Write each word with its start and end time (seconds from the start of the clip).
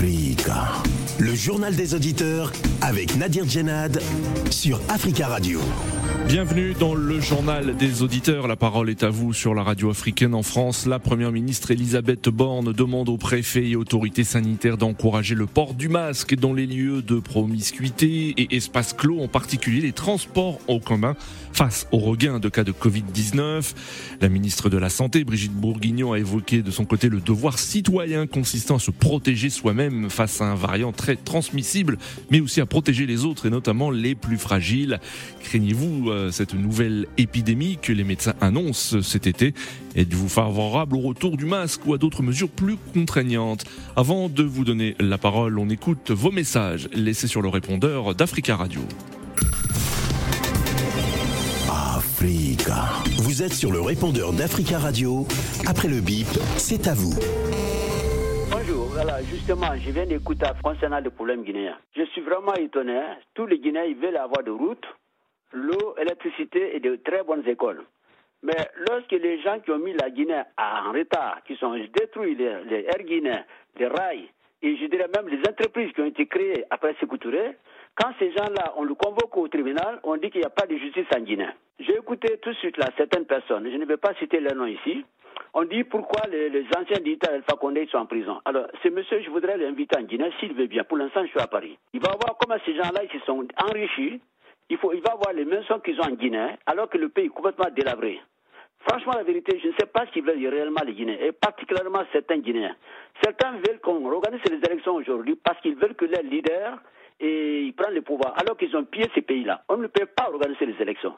Le 0.00 1.34
journal 1.34 1.76
des 1.76 1.94
auditeurs 1.94 2.52
avec 2.80 3.16
Nadir 3.16 3.48
Djenad 3.48 4.00
sur 4.50 4.80
Africa 4.88 5.28
Radio. 5.28 5.60
Bienvenue 6.26 6.74
dans 6.74 6.94
le 6.94 7.20
journal 7.20 7.76
des 7.76 8.02
auditeurs. 8.02 8.48
La 8.48 8.56
parole 8.56 8.90
est 8.90 9.02
à 9.04 9.10
vous 9.10 9.32
sur 9.32 9.54
la 9.54 9.62
radio 9.62 9.90
africaine 9.90 10.34
en 10.34 10.42
France. 10.42 10.86
La 10.86 10.98
première 10.98 11.30
ministre 11.32 11.70
Elisabeth 11.70 12.28
Borne 12.28 12.72
demande 12.72 13.08
aux 13.08 13.18
préfets 13.18 13.68
et 13.68 13.76
autorités 13.76 14.24
sanitaires 14.24 14.78
d'encourager 14.78 15.34
le 15.34 15.46
port 15.46 15.74
du 15.74 15.88
masque 15.88 16.34
dans 16.34 16.52
les 16.52 16.66
lieux 16.66 17.02
de 17.02 17.20
promiscuité 17.20 18.34
et 18.36 18.56
espaces 18.56 18.94
clos, 18.94 19.20
en 19.20 19.28
particulier 19.28 19.80
les 19.80 19.92
transports 19.92 20.58
en 20.66 20.80
commun 20.80 21.14
face 21.54 21.86
au 21.92 21.98
regain 21.98 22.40
de 22.40 22.48
cas 22.48 22.64
de 22.64 22.72
Covid-19. 22.72 23.74
La 24.20 24.28
ministre 24.28 24.68
de 24.68 24.76
la 24.76 24.90
Santé, 24.90 25.22
Brigitte 25.22 25.52
Bourguignon, 25.52 26.12
a 26.12 26.18
évoqué 26.18 26.62
de 26.62 26.70
son 26.72 26.84
côté 26.84 27.08
le 27.08 27.20
devoir 27.20 27.60
citoyen 27.60 28.26
consistant 28.26 28.76
à 28.76 28.78
se 28.80 28.90
protéger 28.90 29.50
soi-même 29.50 30.10
face 30.10 30.40
à 30.40 30.46
un 30.46 30.56
variant 30.56 30.90
très 30.90 31.14
transmissible, 31.14 31.98
mais 32.30 32.40
aussi 32.40 32.60
à 32.60 32.66
protéger 32.66 33.06
les 33.06 33.24
autres 33.24 33.46
et 33.46 33.50
notamment 33.50 33.90
les 33.90 34.16
plus 34.16 34.36
fragiles. 34.36 34.98
Craignez-vous 35.44 36.10
euh, 36.10 36.30
cette 36.32 36.54
nouvelle 36.54 37.06
épidémie 37.18 37.78
que 37.80 37.92
les 37.92 38.04
médecins 38.04 38.34
annoncent 38.40 39.00
cet 39.00 39.28
été? 39.28 39.54
Êtes-vous 39.94 40.28
favorable 40.28 40.96
au 40.96 41.00
retour 41.00 41.36
du 41.36 41.44
masque 41.44 41.86
ou 41.86 41.94
à 41.94 41.98
d'autres 41.98 42.24
mesures 42.24 42.50
plus 42.50 42.76
contraignantes? 42.92 43.64
Avant 43.94 44.28
de 44.28 44.42
vous 44.42 44.64
donner 44.64 44.96
la 44.98 45.18
parole, 45.18 45.56
on 45.60 45.68
écoute 45.68 46.10
vos 46.10 46.32
messages 46.32 46.88
laissés 46.92 47.28
sur 47.28 47.42
le 47.42 47.48
répondeur 47.48 48.12
d'Africa 48.16 48.56
Radio. 48.56 48.80
Africa. 51.74 53.02
Vous 53.26 53.42
êtes 53.42 53.52
sur 53.52 53.72
le 53.72 53.80
répondeur 53.80 54.32
d'Africa 54.32 54.78
Radio. 54.78 55.26
Après 55.66 55.88
le 55.88 55.98
bip, 56.00 56.26
c'est 56.56 56.86
à 56.86 56.94
vous. 56.94 57.18
Bonjour, 58.50 58.86
voilà, 58.94 59.20
justement, 59.24 59.74
je 59.76 59.90
viens 59.90 60.06
d'écouter 60.06 60.46
concernant 60.62 61.00
le 61.00 61.10
problème 61.10 61.42
guinéen. 61.42 61.76
Je 61.96 62.04
suis 62.12 62.20
vraiment 62.20 62.54
étonné. 62.54 62.96
hein. 62.96 63.16
Tous 63.34 63.46
les 63.46 63.58
Guinéens, 63.58 63.84
ils 63.84 63.96
veulent 63.96 64.16
avoir 64.16 64.44
de 64.44 64.52
routes, 64.52 64.86
l'eau, 65.52 65.94
l'électricité 65.98 66.76
et 66.76 66.80
de 66.80 66.94
très 67.04 67.24
bonnes 67.24 67.46
écoles. 67.48 67.82
Mais 68.44 68.68
lorsque 68.88 69.10
les 69.12 69.42
gens 69.42 69.58
qui 69.58 69.72
ont 69.72 69.78
mis 69.78 69.94
la 69.94 70.10
Guinée 70.10 70.42
en 70.56 70.92
retard, 70.92 71.38
qui 71.46 71.56
sont 71.56 71.74
détruits, 71.74 72.36
les, 72.36 72.62
les 72.70 72.84
Air 72.84 73.02
Guinéens, 73.04 73.44
les 73.80 73.86
rails, 73.88 74.28
et 74.62 74.76
je 74.76 74.86
dirais 74.86 75.08
même 75.16 75.28
les 75.28 75.40
entreprises 75.40 75.92
qui 75.92 76.00
ont 76.02 76.06
été 76.06 76.26
créées 76.26 76.64
après 76.70 76.94
Sékou 77.00 77.18
Touré, 77.18 77.56
quand 77.96 78.10
ces 78.18 78.32
gens-là, 78.32 78.74
on 78.76 78.84
le 78.84 78.94
convoque 78.94 79.36
au 79.36 79.48
tribunal, 79.48 80.00
on 80.02 80.16
dit 80.16 80.30
qu'il 80.30 80.40
n'y 80.40 80.46
a 80.46 80.50
pas 80.50 80.66
de 80.66 80.76
justice 80.76 81.06
en 81.16 81.20
Guinée. 81.20 81.48
J'ai 81.78 81.94
écouté 81.94 82.38
tout 82.38 82.50
de 82.50 82.56
suite 82.56 82.76
là 82.76 82.86
certaines 82.96 83.26
personnes, 83.26 83.68
je 83.70 83.76
ne 83.76 83.84
vais 83.84 83.96
pas 83.96 84.14
citer 84.14 84.40
leur 84.40 84.54
nom 84.54 84.66
ici, 84.66 85.04
on 85.52 85.64
dit 85.64 85.84
pourquoi 85.84 86.22
les, 86.28 86.66
anciens 86.76 87.00
militaires 87.00 87.34
Alpha 87.34 87.54
Condé 87.56 87.86
sont 87.86 87.98
en 87.98 88.06
prison. 88.06 88.40
Alors, 88.44 88.66
ce 88.82 88.88
monsieur, 88.88 89.22
je 89.22 89.30
voudrais 89.30 89.56
l'inviter 89.56 89.96
en 89.96 90.02
Guinée 90.02 90.30
s'il 90.40 90.52
veut 90.52 90.66
bien. 90.66 90.82
Pour 90.82 90.98
l'instant, 90.98 91.22
je 91.24 91.30
suis 91.30 91.40
à 91.40 91.46
Paris. 91.46 91.78
Il 91.92 92.00
va 92.00 92.10
voir 92.10 92.36
comment 92.38 92.58
ces 92.66 92.74
gens-là, 92.74 93.02
ils 93.04 93.20
se 93.20 93.24
sont 93.24 93.46
enrichis. 93.64 94.20
Il, 94.70 94.78
faut, 94.78 94.92
il 94.92 95.00
va 95.00 95.14
voir 95.14 95.32
les 95.32 95.44
mêmes 95.44 95.62
qu'ils 95.84 96.00
ont 96.00 96.04
en 96.04 96.14
Guinée, 96.14 96.56
alors 96.66 96.88
que 96.88 96.98
le 96.98 97.08
pays 97.08 97.26
est 97.26 97.28
complètement 97.28 97.68
délabré. 97.70 98.20
Franchement, 98.88 99.12
la 99.16 99.22
vérité, 99.22 99.58
je 99.62 99.68
ne 99.68 99.72
sais 99.78 99.86
pas 99.86 100.04
ce 100.06 100.10
qu'ils 100.12 100.24
veulent 100.24 100.44
réellement 100.44 100.82
les 100.84 100.94
Guinéens, 100.94 101.18
et 101.20 101.32
particulièrement 101.32 102.02
certains 102.12 102.38
Guinéens. 102.38 102.74
Certains 103.22 103.52
veulent 103.52 103.80
qu'on 103.80 104.04
organise 104.10 104.40
les 104.50 104.58
élections 104.58 104.94
aujourd'hui 104.94 105.36
parce 105.36 105.60
qu'ils 105.60 105.76
veulent 105.76 105.94
que 105.94 106.04
leurs 106.04 106.22
leaders 106.22 106.78
et 107.20 107.62
ils 107.62 107.74
prennent 107.74 107.94
le 107.94 108.02
pouvoir, 108.02 108.34
alors 108.40 108.56
qu'ils 108.56 108.76
ont 108.76 108.84
pillé 108.84 109.06
ces 109.14 109.22
pays-là. 109.22 109.62
On 109.68 109.76
ne 109.76 109.86
peut 109.86 110.06
pas 110.06 110.28
organiser 110.30 110.66
les 110.66 110.80
élections. 110.80 111.14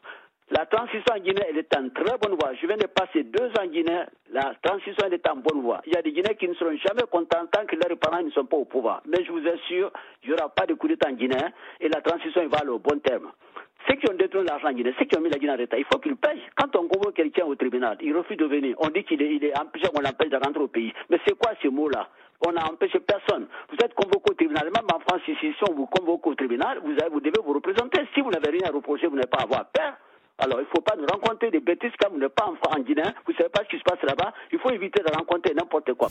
La 0.50 0.64
transition 0.64 1.12
en 1.12 1.18
Guinée, 1.18 1.42
elle 1.48 1.58
est 1.58 1.76
en 1.76 1.88
très 1.88 2.16
bonne 2.18 2.38
voie. 2.38 2.54
Je 2.54 2.68
viens 2.68 2.76
de 2.76 2.86
passer 2.86 3.24
deux 3.24 3.48
ans 3.48 3.64
en 3.64 3.66
Guinée. 3.66 4.04
La 4.30 4.54
transition, 4.62 5.04
elle 5.04 5.14
est 5.14 5.28
en 5.28 5.36
bonne 5.36 5.60
voie. 5.60 5.80
Il 5.86 5.92
y 5.92 5.96
a 5.96 6.02
des 6.02 6.12
Guinéens 6.12 6.34
qui 6.38 6.46
ne 6.46 6.54
seront 6.54 6.76
jamais 6.76 7.02
contents 7.10 7.46
tant 7.50 7.66
que 7.66 7.74
leurs 7.74 7.98
parents 7.98 8.22
ne 8.22 8.30
sont 8.30 8.44
pas 8.44 8.56
au 8.56 8.64
pouvoir. 8.64 9.02
Mais 9.06 9.24
je 9.24 9.32
vous 9.32 9.44
assure, 9.44 9.90
il 10.22 10.28
n'y 10.28 10.34
aura 10.34 10.48
pas 10.48 10.66
de 10.66 10.74
coup 10.74 10.86
d'État 10.86 11.08
en 11.08 11.14
Guinée 11.14 11.34
et 11.80 11.88
la 11.88 12.00
transition, 12.00 12.46
va 12.46 12.58
aller 12.58 12.70
au 12.70 12.78
bon 12.78 13.00
terme. 13.00 13.32
Ceux 13.88 13.96
qui 13.96 14.08
ont 14.08 14.14
détruit 14.14 14.44
l'argent 14.46 14.68
en 14.68 14.72
Guinée, 14.72 14.94
ceux 14.98 15.06
qui 15.06 15.18
ont 15.18 15.20
mis 15.20 15.30
la 15.30 15.38
Guinée 15.38 15.52
en 15.52 15.56
retard, 15.56 15.80
il 15.80 15.84
faut 15.92 15.98
qu'ils 15.98 16.16
payent. 16.16 16.42
Quand 16.56 16.74
on 16.76 16.86
convoque 16.86 17.14
quelqu'un 17.14 17.44
au 17.44 17.56
tribunal, 17.56 17.98
il 18.00 18.16
refuse 18.16 18.36
de 18.36 18.46
venir. 18.46 18.76
On 18.78 18.88
dit 18.90 19.02
qu'il 19.02 19.20
est, 19.22 19.34
il 19.34 19.44
est 19.44 19.52
on 19.58 20.00
l'empêche 20.00 20.30
de 20.30 20.36
rentrer 20.36 20.62
au 20.62 20.68
pays. 20.68 20.92
Mais 21.10 21.18
c'est 21.26 21.36
quoi 21.36 21.54
ce 21.60 21.66
mot-là? 21.66 22.08
On 22.44 22.52
n'a 22.52 22.66
empêché 22.70 23.00
personne. 23.00 23.46
Vous 23.70 23.76
êtes 23.82 23.94
convoqué 23.94 24.30
au 24.30 24.34
tribunal. 24.34 24.64
Même 24.64 24.86
en 24.92 25.00
France, 25.00 25.22
ici, 25.28 25.52
si 25.56 25.64
on 25.70 25.74
vous 25.74 25.86
convoque 25.86 26.26
au 26.26 26.34
tribunal, 26.34 26.80
vous, 26.84 27.20
devez 27.20 27.40
vous 27.44 27.52
représenter. 27.52 28.00
Si 28.14 28.20
vous 28.20 28.30
n'avez 28.30 28.50
rien 28.50 28.68
à 28.68 28.72
reprocher, 28.72 29.06
vous 29.06 29.16
n'avez 29.16 29.28
pas 29.28 29.38
à 29.38 29.44
avoir 29.44 29.66
peur. 29.70 29.94
Alors, 30.38 30.58
il 30.60 30.64
ne 30.64 30.68
faut 30.74 30.82
pas 30.82 30.96
nous 30.96 31.06
rencontrer 31.06 31.50
des 31.50 31.60
bêtises 31.60 31.92
comme 31.98 32.14
vous 32.14 32.20
n'êtes 32.20 32.34
pas 32.34 32.46
enfant 32.46 32.76
en 32.76 32.80
Guinée. 32.80 33.02
Vous 33.24 33.32
ne 33.32 33.36
savez 33.36 33.48
pas 33.48 33.62
ce 33.64 33.68
qui 33.68 33.78
se 33.78 33.84
passe 33.84 34.02
là-bas. 34.02 34.32
Il 34.52 34.58
faut 34.58 34.70
éviter 34.70 35.02
de 35.02 35.16
rencontrer 35.16 35.54
n'importe 35.54 35.94
quoi. 35.94 36.08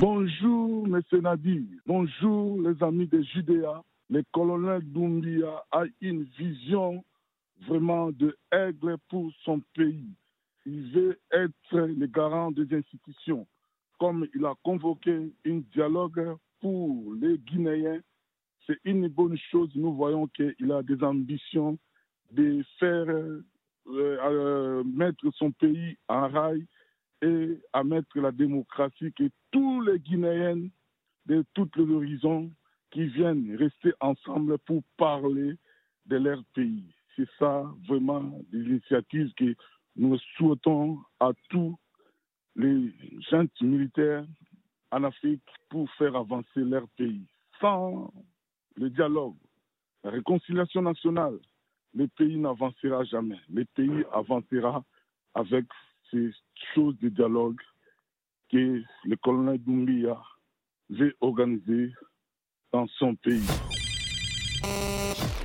Bonjour, 0.00 0.86
M. 0.86 1.02
Nadir. 1.22 1.62
Bonjour, 1.86 2.60
les 2.62 2.82
amis 2.82 3.06
de 3.06 3.22
Judéa. 3.22 3.82
Le 4.10 4.22
colonel 4.32 4.80
Doumbia 4.84 5.64
a 5.70 5.84
une 6.00 6.24
vision 6.38 7.04
vraiment 7.66 8.10
de 8.10 8.36
aigle 8.52 8.96
pour 9.08 9.30
son 9.44 9.60
pays. 9.74 10.08
Il 10.66 10.90
veut 10.92 11.18
être 11.32 11.72
le 11.72 12.06
garant 12.06 12.50
des 12.50 12.74
institutions. 12.74 13.46
Comme 13.98 14.26
il 14.34 14.44
a 14.44 14.54
convoqué 14.62 15.32
un 15.46 15.60
dialogue 15.72 16.36
pour 16.60 17.14
les 17.20 17.38
Guinéens, 17.38 18.00
c'est 18.66 18.78
une 18.84 19.08
bonne 19.08 19.36
chose. 19.50 19.70
Nous 19.74 19.92
voyons 19.94 20.26
qu'il 20.28 20.72
a 20.72 20.82
des 20.82 21.02
ambitions 21.02 21.78
de 22.30 22.62
faire 22.78 23.08
euh, 23.08 23.42
euh, 23.86 24.84
mettre 24.84 25.24
son 25.34 25.50
pays 25.50 25.96
en 26.08 26.28
rail 26.28 26.66
et 27.22 27.58
à 27.72 27.82
mettre 27.82 28.18
la 28.20 28.30
démocratie 28.30 29.12
que 29.12 29.30
tous 29.50 29.80
les 29.80 29.98
Guinéens 29.98 30.68
de 31.26 31.44
tous 31.54 31.68
les 31.76 31.92
horizons 31.92 32.50
qui 32.90 33.06
viennent 33.06 33.56
rester 33.56 33.92
ensemble 34.00 34.58
pour 34.58 34.82
parler 34.96 35.54
de 36.06 36.16
leur 36.16 36.42
pays. 36.54 36.84
C'est 37.16 37.28
ça 37.38 37.64
vraiment 37.88 38.40
des 38.52 38.60
initiatives 38.60 39.32
que 39.34 39.54
nous 39.96 40.18
souhaitons 40.36 40.98
à 41.20 41.32
tous 41.50 41.76
les 42.56 42.92
gens 43.30 43.46
militaires 43.60 44.24
en 44.90 45.04
Afrique 45.04 45.42
pour 45.68 45.90
faire 45.92 46.16
avancer 46.16 46.60
leur 46.60 46.88
pays. 46.96 47.26
Sans 47.60 48.12
le 48.76 48.90
dialogue, 48.90 49.36
la 50.04 50.10
réconciliation 50.10 50.82
nationale, 50.82 51.38
le 51.94 52.06
pays 52.08 52.38
n'avancera 52.38 53.04
jamais. 53.04 53.38
Le 53.52 53.64
pays 53.64 54.04
avancera 54.12 54.84
avec 55.34 55.66
ces 56.10 56.30
choses 56.74 56.98
de 57.00 57.08
dialogue 57.08 57.60
que 58.50 58.82
le 59.04 59.16
colonel 59.16 59.58
Doumbia 59.58 60.16
veut 60.90 61.14
organiser 61.20 61.92
dans 62.72 62.86
son 62.98 63.14
pays. 63.16 63.46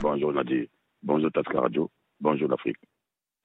Bonjour 0.01 0.33
Nadir, 0.33 0.67
bonjour 1.01 1.31
Taska 1.31 1.61
Radio, 1.61 1.89
bonjour 2.19 2.49
l'Afrique. 2.49 2.77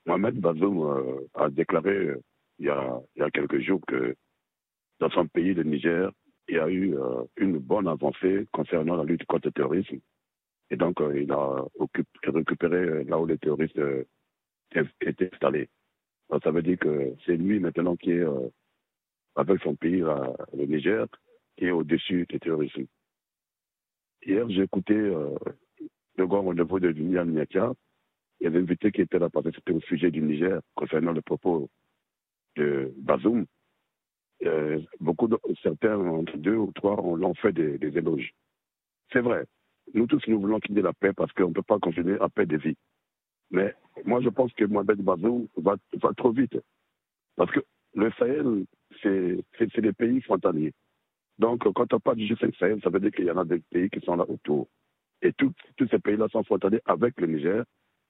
Mohamed 0.06 0.40
Bazoum 0.40 0.82
euh, 0.82 1.28
a 1.34 1.50
déclaré 1.50 1.90
euh, 1.90 2.22
il, 2.58 2.66
y 2.66 2.70
a, 2.70 3.00
il 3.16 3.20
y 3.20 3.22
a 3.22 3.30
quelques 3.30 3.60
jours 3.60 3.80
que 3.86 4.14
dans 5.00 5.10
son 5.10 5.26
pays, 5.28 5.54
le 5.54 5.62
Niger, 5.62 6.10
il 6.48 6.56
y 6.56 6.58
a 6.58 6.68
eu 6.68 6.96
euh, 6.96 7.24
une 7.36 7.58
bonne 7.58 7.86
avancée 7.88 8.46
concernant 8.52 8.96
la 8.96 9.04
lutte 9.04 9.24
contre 9.26 9.48
le 9.48 9.52
terrorisme. 9.52 9.98
Et 10.70 10.76
donc, 10.76 11.00
euh, 11.00 11.20
il 11.20 11.30
a 11.30 11.64
récupéré 12.24 12.76
euh, 12.76 13.04
là 13.04 13.18
où 13.18 13.26
les 13.26 13.38
terroristes 13.38 13.78
étaient 15.00 15.30
installés. 15.32 15.68
Donc, 16.30 16.42
ça 16.42 16.50
veut 16.50 16.62
dire 16.62 16.78
que 16.78 17.14
c'est 17.24 17.36
lui 17.36 17.60
maintenant 17.60 17.96
qui 17.96 18.12
est, 18.12 18.24
avec 19.34 19.62
son 19.62 19.76
pays, 19.76 20.00
le 20.00 20.64
Niger, 20.66 21.06
qui 21.56 21.66
est 21.66 21.70
au-dessus 21.70 22.26
du 22.28 22.38
terrorisme. 22.38 22.84
Hier, 24.26 24.48
j'ai 24.50 24.62
écouté 24.62 24.94
le 24.94 26.26
grand 26.26 26.42
rendez-vous 26.42 26.80
de 26.80 26.92
Dunia 26.92 27.24
Niakia. 27.24 27.72
Il 28.40 28.44
y 28.44 28.46
avait 28.46 28.58
un 28.58 28.62
invité 28.62 28.92
qui 28.92 29.00
était 29.00 29.18
là 29.18 29.28
c'était 29.32 29.72
au 29.72 29.80
sujet 29.80 30.10
du 30.10 30.20
Niger 30.20 30.60
concernant 30.74 31.12
le 31.12 31.22
propos 31.22 31.70
de 32.58 32.92
Bazoum. 32.98 33.46
Euh, 34.44 34.80
beaucoup 35.00 35.26
de, 35.26 35.36
certains, 35.62 35.98
entre 35.98 36.36
deux 36.36 36.56
ou 36.56 36.70
trois, 36.72 37.00
on 37.02 37.16
l'ont 37.16 37.34
fait 37.34 37.52
des, 37.52 37.78
éloges. 37.96 38.32
C'est 39.12 39.20
vrai. 39.20 39.44
Nous 39.94 40.06
tous, 40.06 40.22
nous 40.28 40.40
voulons 40.40 40.60
qu'il 40.60 40.76
y 40.76 40.78
ait 40.78 40.82
la 40.82 40.92
paix 40.92 41.12
parce 41.12 41.32
qu'on 41.32 41.48
ne 41.48 41.54
peut 41.54 41.62
pas 41.62 41.78
continuer 41.78 42.18
à 42.20 42.28
paix 42.28 42.46
des 42.46 42.58
vies. 42.58 42.76
Mais 43.50 43.74
moi, 44.04 44.20
je 44.20 44.28
pense 44.28 44.52
que 44.52 44.64
Mohamed 44.64 45.00
Bazoum 45.00 45.48
va, 45.56 45.76
trop 46.16 46.30
vite. 46.32 46.58
Parce 47.36 47.50
que 47.50 47.60
le 47.94 48.10
Sahel, 48.18 48.64
c'est 49.02 49.80
des 49.80 49.92
pays 49.92 50.20
frontaliers. 50.20 50.72
Donc, 51.38 51.62
quand 51.72 51.92
on 51.94 52.00
parle 52.00 52.16
du 52.16 52.26
G5 52.26 52.56
Sahel, 52.58 52.80
ça 52.82 52.90
veut 52.90 53.00
dire 53.00 53.12
qu'il 53.12 53.24
y 53.24 53.30
en 53.30 53.38
a 53.38 53.44
des 53.44 53.60
pays 53.70 53.88
qui 53.88 54.00
sont 54.00 54.16
là 54.16 54.28
autour. 54.28 54.68
Et 55.22 55.32
tous 55.32 55.52
ces 55.90 55.98
pays-là 55.98 56.28
sont 56.28 56.44
frontaliers 56.44 56.82
avec 56.84 57.18
le 57.20 57.28
Niger. 57.28 57.64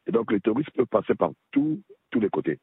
Et 0.06 0.11
donc, 0.12 0.33
les 0.33 0.41
touristes 0.41 0.71
peuvent 0.73 0.87
passer 0.87 1.15
par 1.15 1.31
tous 1.53 1.81
les 2.15 2.29
côtés. 2.31 2.59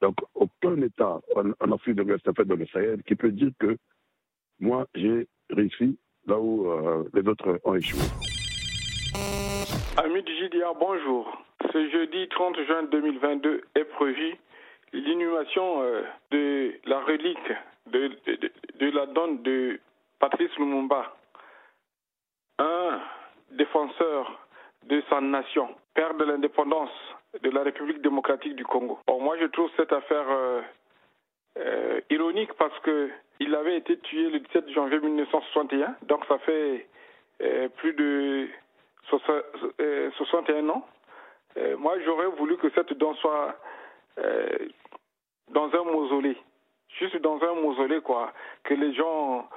Donc, 0.00 0.16
aucun 0.34 0.80
État 0.82 1.20
en, 1.34 1.72
Afrique 1.72 1.96
de 1.96 2.02
l'Ouest, 2.02 2.28
en 2.28 2.34
fait, 2.34 2.44
dans 2.44 2.56
le 2.56 2.66
Sahel, 2.66 3.02
qui 3.02 3.14
peut 3.14 3.30
dire 3.30 3.50
que 3.58 3.76
moi, 4.60 4.86
j'ai 4.94 5.26
réussi 5.50 5.98
là 6.26 6.38
où 6.38 6.70
euh, 6.70 7.04
les 7.14 7.26
autres 7.26 7.60
ont 7.64 7.74
échoué. 7.74 8.00
Amis 9.96 10.22
du 10.22 10.36
JDA, 10.36 10.72
bonjour. 10.78 11.42
Ce 11.72 11.90
jeudi 11.90 12.28
30 12.28 12.56
juin 12.66 12.82
2022 12.84 13.62
est 13.74 13.84
prévu 13.84 14.36
l'inhumation 14.92 15.82
euh, 15.82 16.02
de 16.30 16.74
la 16.84 17.00
relique 17.00 17.52
de, 17.86 18.08
de, 18.26 18.52
de 18.78 18.90
la 18.90 19.06
donne 19.06 19.42
de 19.42 19.80
Patrice 20.18 20.54
Lumumba, 20.58 21.16
un 22.58 23.00
défenseur 23.52 24.46
de 24.84 25.02
sa 25.08 25.20
nation, 25.20 25.68
père 25.94 26.14
de 26.14 26.24
l'indépendance 26.24 26.90
de 27.42 27.50
la 27.50 27.62
République 27.62 28.02
démocratique 28.02 28.54
du 28.54 28.64
Congo. 28.64 28.98
moi, 29.08 29.36
je 29.40 29.46
trouve 29.46 29.70
cette 29.76 29.92
affaire 29.92 30.26
euh, 30.28 30.60
euh, 31.58 32.00
ironique 32.10 32.52
parce 32.54 32.78
que 32.80 33.10
il 33.40 33.54
avait 33.54 33.76
été 33.76 33.98
tué 33.98 34.30
le 34.30 34.40
17 34.40 34.70
janvier 34.70 34.98
1961, 34.98 35.96
donc 36.02 36.24
ça 36.26 36.38
fait 36.38 36.86
euh, 37.42 37.68
plus 37.68 37.92
de 37.92 38.48
61 39.10 40.68
ans. 40.70 40.86
moi, 41.78 41.94
j'aurais 42.04 42.26
voulu 42.26 42.56
que 42.56 42.70
cette 42.70 42.92
don 42.94 43.14
soit 43.14 43.54
dans 45.50 45.70
un 45.72 45.84
mausolée, 45.84 46.36
juste 46.98 47.16
dans 47.18 47.40
un 47.42 47.54
mausolée, 47.54 48.00
quoi, 48.00 48.32
que 48.64 48.74
les 48.74 48.92
gens 48.94 49.48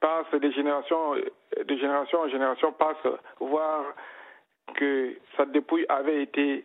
passent 0.00 0.30
de 0.32 0.50
génération, 0.50 1.14
de 1.14 1.76
génération 1.76 2.20
en 2.20 2.28
génération, 2.28 2.72
passent 2.72 3.12
voir 3.40 3.84
que 4.74 5.16
sa 5.36 5.46
dépouille 5.46 5.86
avait 5.88 6.22
été 6.22 6.64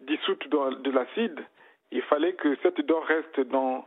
dissoute 0.00 0.48
dans 0.48 0.70
de 0.70 0.90
l'acide, 0.90 1.44
il 1.92 2.02
fallait 2.02 2.34
que 2.34 2.56
cette 2.62 2.80
dent 2.86 3.00
reste 3.00 3.40
dans, 3.48 3.84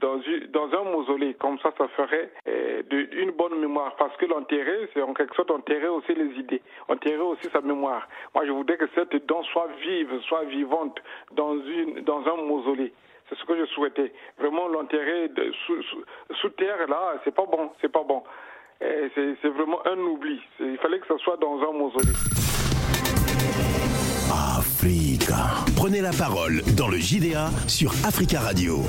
dans, 0.00 0.20
dans 0.52 0.80
un 0.80 0.84
mausolée. 0.90 1.34
Comme 1.34 1.58
ça, 1.60 1.72
ça 1.78 1.88
ferait 1.88 2.30
euh, 2.48 2.82
une 3.12 3.30
bonne 3.32 3.60
mémoire. 3.60 3.94
Parce 3.96 4.16
que 4.16 4.26
l'enterrer, 4.26 4.88
c'est 4.92 5.02
en 5.02 5.14
quelque 5.14 5.34
sorte 5.34 5.50
enterrer 5.50 5.88
aussi 5.88 6.14
les 6.14 6.38
idées, 6.38 6.62
enterrer 6.88 7.18
aussi 7.18 7.48
sa 7.52 7.60
mémoire. 7.60 8.08
Moi, 8.34 8.46
je 8.46 8.52
voudrais 8.52 8.76
que 8.76 8.88
cette 8.94 9.26
dent 9.26 9.42
soit 9.44 9.68
vive, 9.82 10.20
soit 10.22 10.44
vivante 10.44 10.98
dans, 11.32 11.54
une, 11.54 12.00
dans 12.00 12.26
un 12.26 12.42
mausolée. 12.42 12.92
C'est 13.28 13.38
ce 13.38 13.44
que 13.44 13.56
je 13.56 13.66
souhaitais. 13.66 14.12
Vraiment 14.38 14.66
l'enterrer 14.68 15.30
sous, 15.66 15.82
sous, 15.84 16.04
sous, 16.34 16.48
terre, 16.50 16.88
là, 16.88 17.20
c'est 17.22 17.34
pas 17.34 17.46
bon, 17.46 17.70
c'est 17.80 17.92
pas 17.92 18.02
bon. 18.02 18.24
C'est 18.80 19.48
vraiment 19.48 19.86
un 19.86 19.98
oubli. 19.98 20.40
Il 20.58 20.78
fallait 20.78 20.98
que 20.98 21.06
ça 21.06 21.18
soit 21.18 21.36
dans 21.36 21.60
un 21.62 21.72
mausolée. 21.72 22.39
Prenez 25.76 26.00
la 26.00 26.12
parole 26.12 26.62
dans 26.76 26.88
le 26.88 26.98
JDA 26.98 27.50
sur 27.66 27.92
Africa 28.04 28.40
Radio. 28.40 28.82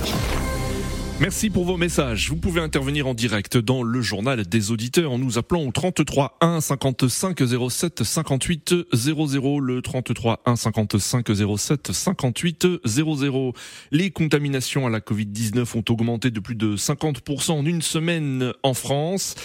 Merci 1.20 1.52
pour 1.52 1.66
vos 1.66 1.78
messages. 1.78 2.30
Vous 2.30 2.36
pouvez 2.36 2.62
intervenir 2.62 3.06
en 3.08 3.14
direct 3.14 3.58
dans 3.58 3.84
le 3.84 4.02
journal 4.02 4.48
des 4.48 4.72
auditeurs 4.72 5.12
en 5.12 5.20
nous 5.20 5.38
appelant 5.38 5.64
au 5.64 5.72
33 5.72 6.38
1 6.42 6.62
55 6.62 7.40
07 7.70 8.04
58 8.04 8.76
00. 8.92 9.60
Le 9.60 9.82
33 9.82 10.42
1 10.46 10.56
55 10.56 11.28
07 11.58 11.92
58 11.92 12.68
00. 12.86 13.54
Les 13.92 14.10
contaminations 14.10 14.88
à 14.88 14.90
la 14.90 15.00
Covid-19 15.00 15.78
ont 15.78 15.84
augmenté 15.90 16.32
de 16.32 16.40
plus 16.40 16.56
de 16.56 16.76
50% 16.76 17.52
en 17.52 17.66
une 17.66 17.84
semaine 17.84 18.54
en 18.64 18.74
France. 18.74 19.36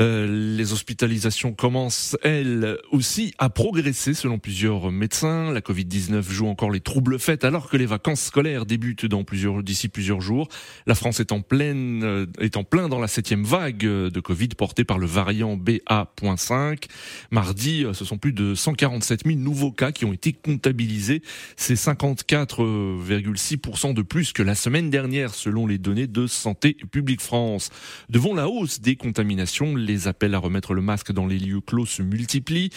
Euh, 0.00 0.56
les 0.56 0.72
hospitalisations 0.72 1.52
commencent, 1.52 2.16
elles 2.22 2.78
aussi, 2.90 3.34
à 3.38 3.50
progresser 3.50 4.14
selon 4.14 4.38
plusieurs 4.38 4.90
médecins. 4.90 5.52
La 5.52 5.60
Covid-19 5.60 6.22
joue 6.30 6.46
encore 6.46 6.70
les 6.70 6.80
troubles 6.80 7.18
faits 7.18 7.44
alors 7.44 7.68
que 7.68 7.76
les 7.76 7.86
vacances 7.86 8.22
scolaires 8.22 8.66
débutent 8.66 9.06
dans 9.06 9.24
plusieurs, 9.24 9.62
d'ici 9.62 9.88
plusieurs 9.88 10.20
jours. 10.20 10.48
La 10.86 10.94
France 10.94 11.20
est 11.20 11.32
en 11.32 11.40
pleine, 11.40 12.02
euh, 12.04 12.26
est 12.40 12.56
en 12.56 12.64
plein 12.64 12.88
dans 12.88 13.00
la 13.00 13.08
septième 13.08 13.44
vague 13.44 13.78
de 13.78 14.20
Covid 14.20 14.48
portée 14.48 14.84
par 14.84 14.98
le 14.98 15.06
variant 15.06 15.56
BA.5. 15.56 16.84
Mardi, 17.30 17.84
euh, 17.84 17.92
ce 17.92 18.04
sont 18.04 18.18
plus 18.18 18.32
de 18.32 18.54
147 18.54 19.26
000 19.26 19.38
nouveaux 19.38 19.72
cas 19.72 19.92
qui 19.92 20.04
ont 20.04 20.12
été 20.12 20.32
comptabilisés. 20.32 21.22
C'est 21.56 21.74
54,6% 21.74 23.94
de 23.94 24.02
plus 24.02 24.32
que 24.32 24.42
la 24.42 24.54
semaine 24.54 24.90
dernière 24.90 25.34
selon 25.34 25.66
les 25.66 25.78
données 25.78 26.06
de 26.06 26.26
Santé 26.26 26.76
publique 26.90 27.20
France. 27.20 27.70
Devant 28.08 28.34
la 28.34 28.48
hausse 28.48 28.80
des 28.80 28.96
contaminations, 28.96 29.76
les 29.84 30.08
appels 30.08 30.34
à 30.34 30.38
remettre 30.38 30.74
le 30.74 30.82
masque 30.82 31.12
dans 31.12 31.26
les 31.26 31.38
lieux 31.38 31.60
clos 31.60 31.86
se 31.86 32.02
multiplient. 32.02 32.70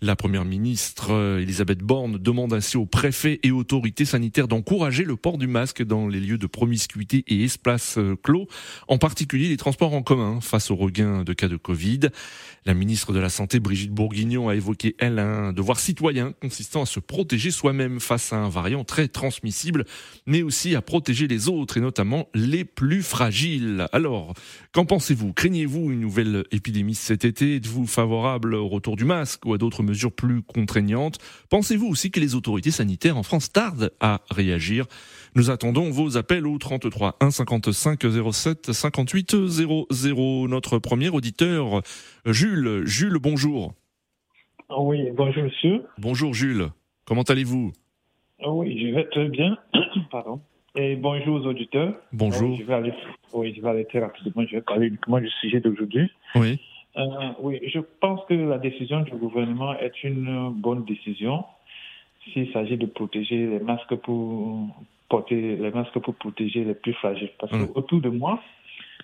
La 0.00 0.16
première 0.16 0.44
ministre 0.44 1.12
euh, 1.12 1.40
Elisabeth 1.40 1.80
Borne 1.80 2.18
demande 2.18 2.52
ainsi 2.52 2.76
aux 2.76 2.86
préfets 2.86 3.40
et 3.42 3.50
autorités 3.50 4.04
sanitaires 4.04 4.48
d'encourager 4.48 5.04
le 5.04 5.16
port 5.16 5.38
du 5.38 5.46
masque 5.46 5.82
dans 5.82 6.08
les 6.08 6.20
lieux 6.20 6.38
de 6.38 6.46
promiscuité 6.46 7.24
et 7.26 7.44
espaces 7.44 7.98
euh, 7.98 8.16
clos, 8.22 8.46
en 8.88 8.98
particulier 8.98 9.48
les 9.48 9.56
transports 9.56 9.94
en 9.94 10.02
commun 10.02 10.40
face 10.40 10.70
au 10.70 10.76
regain 10.76 11.24
de 11.24 11.32
cas 11.32 11.48
de 11.48 11.56
Covid. 11.56 12.00
La 12.64 12.74
ministre 12.74 13.12
de 13.12 13.18
la 13.18 13.28
Santé 13.28 13.58
Brigitte 13.58 13.90
Bourguignon 13.90 14.48
a 14.48 14.54
évoqué 14.54 14.94
elle 14.98 15.18
un 15.18 15.52
devoir 15.52 15.80
citoyen 15.80 16.32
consistant 16.40 16.82
à 16.82 16.86
se 16.86 17.00
protéger 17.00 17.50
soi-même 17.50 17.98
face 17.98 18.32
à 18.32 18.36
un 18.36 18.48
variant 18.48 18.84
très 18.84 19.08
transmissible, 19.08 19.84
mais 20.26 20.42
aussi 20.42 20.76
à 20.76 20.82
protéger 20.82 21.26
les 21.26 21.48
autres 21.48 21.76
et 21.76 21.80
notamment 21.80 22.28
les 22.34 22.64
plus 22.64 23.02
fragiles. 23.02 23.86
Alors, 23.92 24.34
qu'en 24.72 24.84
pensez-vous? 24.84 25.32
Craignez-vous 25.32 25.90
une 25.90 26.00
nouvelle 26.00 26.44
épidémie 26.52 26.94
cet 26.94 27.24
été 27.24 27.56
Êtes-vous 27.56 27.86
favorable 27.86 28.54
au 28.54 28.68
retour 28.68 28.96
du 28.96 29.04
masque 29.04 29.44
ou 29.46 29.54
à 29.54 29.58
d'autres 29.58 29.82
mesures 29.82 30.12
plus 30.12 30.42
contraignantes? 30.42 31.18
Pensez-vous 31.50 31.88
aussi 31.88 32.10
que 32.10 32.20
les 32.20 32.34
autorités 32.34 32.70
sanitaires 32.70 33.16
en 33.16 33.22
France 33.22 33.52
tardent 33.52 33.90
à 34.00 34.20
réagir? 34.30 34.86
Nous 35.34 35.50
attendons 35.50 35.90
vos 35.90 36.16
appels 36.16 36.46
au 36.46 36.58
33 36.58 37.16
1 37.20 37.30
55 37.30 38.00
07 38.32 38.72
58 38.72 39.46
00. 39.46 40.48
Notre 40.48 40.78
premier 40.78 41.08
auditeur, 41.08 41.82
Jules. 42.26 42.82
Jules, 42.84 43.18
bonjour. 43.18 43.74
Oui, 44.78 45.10
bonjour 45.14 45.44
monsieur. 45.44 45.84
Bonjour 45.98 46.34
Jules. 46.34 46.68
Comment 47.04 47.22
allez-vous? 47.22 47.72
Oui, 48.46 48.78
je 48.80 48.94
vais 48.94 49.08
très 49.08 49.28
bien. 49.28 49.56
Pardon. 50.10 50.40
Et 50.74 50.96
bonjour 50.96 51.42
aux 51.42 51.46
auditeurs. 51.46 51.94
Bonjour. 52.12 52.56
je 52.56 52.62
vais 52.62 52.74
aller, 52.74 52.94
oui, 53.34 53.52
je 53.54 53.60
vais 53.60 53.68
aller 53.68 53.84
très 53.84 53.98
rapidement. 53.98 54.44
Je 54.46 54.56
vais 54.56 54.62
parler 54.62 54.86
uniquement 54.86 55.18
du 55.18 55.28
sujet 55.40 55.60
d'aujourd'hui. 55.60 56.10
Oui. 56.34 56.58
Euh, 56.96 57.02
oui, 57.40 57.60
je 57.66 57.78
pense 58.00 58.20
que 58.26 58.34
la 58.34 58.58
décision 58.58 59.00
du 59.00 59.12
gouvernement 59.12 59.78
est 59.78 60.02
une 60.02 60.50
bonne 60.50 60.84
décision 60.84 61.44
s'il 62.32 62.50
s'agit 62.52 62.76
de 62.76 62.86
protéger 62.86 63.46
les 63.46 63.58
masques 63.58 63.94
pour 63.96 64.68
porter 65.08 65.56
les 65.56 65.70
masques 65.70 65.98
pour 65.98 66.14
protéger 66.14 66.64
les 66.64 66.74
plus 66.74 66.94
fragiles. 66.94 67.32
Parce 67.38 67.52
que 67.52 67.68
autour 67.74 68.00
de 68.00 68.08
moi, 68.08 68.42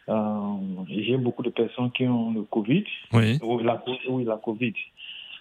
euh, 0.08 0.38
j'ai 0.88 1.18
beaucoup 1.18 1.42
de 1.42 1.50
personnes 1.50 1.90
qui 1.92 2.04
ont 2.04 2.32
le 2.32 2.42
Covid. 2.42 2.84
Oui. 3.12 3.38
Ou 3.42 3.58
la, 3.58 3.82
oui, 4.08 4.24
la 4.24 4.36
Covid. 4.36 4.74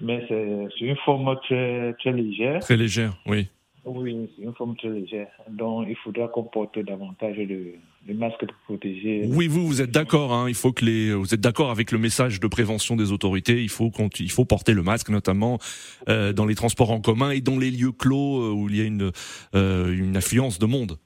Mais 0.01 0.25
c'est 0.27 0.85
une 0.85 0.97
forme 0.97 1.37
très, 1.43 1.93
très 1.99 2.11
légère. 2.11 2.59
Très 2.59 2.77
légère, 2.77 3.13
oui. 3.25 3.47
Oui, 3.87 4.29
une 4.37 4.53
forme 4.53 4.75
très 4.75 4.89
légère. 4.89 5.29
Donc, 5.49 5.87
il 5.89 5.95
faudra 5.95 6.27
qu'on 6.27 6.43
porte 6.43 6.77
davantage 6.77 7.37
de, 7.37 7.73
de, 8.05 8.13
masques 8.13 8.45
pour 8.45 8.57
protéger. 8.65 9.23
Oui, 9.31 9.47
vous, 9.47 9.65
vous 9.65 9.81
êtes 9.81 9.91
d'accord. 9.91 10.33
Hein, 10.33 10.49
il 10.49 10.55
faut 10.55 10.73
que 10.73 10.83
les, 10.83 11.13
vous 11.13 11.33
êtes 11.33 11.39
d'accord 11.39 11.71
avec 11.71 11.93
le 11.93 11.97
message 11.97 12.41
de 12.41 12.47
prévention 12.47 12.97
des 12.97 13.13
autorités. 13.13 13.63
Il 13.63 13.69
faut 13.69 13.89
il 14.19 14.31
faut 14.31 14.43
porter 14.43 14.73
le 14.73 14.83
masque, 14.83 15.09
notamment 15.09 15.57
euh, 16.09 16.33
dans 16.33 16.45
les 16.45 16.55
transports 16.55 16.91
en 16.91 16.99
commun 16.99 17.31
et 17.31 17.39
dans 17.39 17.57
les 17.57 17.71
lieux 17.71 17.93
clos 17.93 18.41
euh, 18.41 18.51
où 18.51 18.67
il 18.67 18.75
y 18.75 18.81
a 18.81 18.83
une 18.83 19.11
euh, 19.55 19.93
une 19.93 20.17
affluence 20.17 20.59
de 20.59 20.65
monde. 20.65 20.97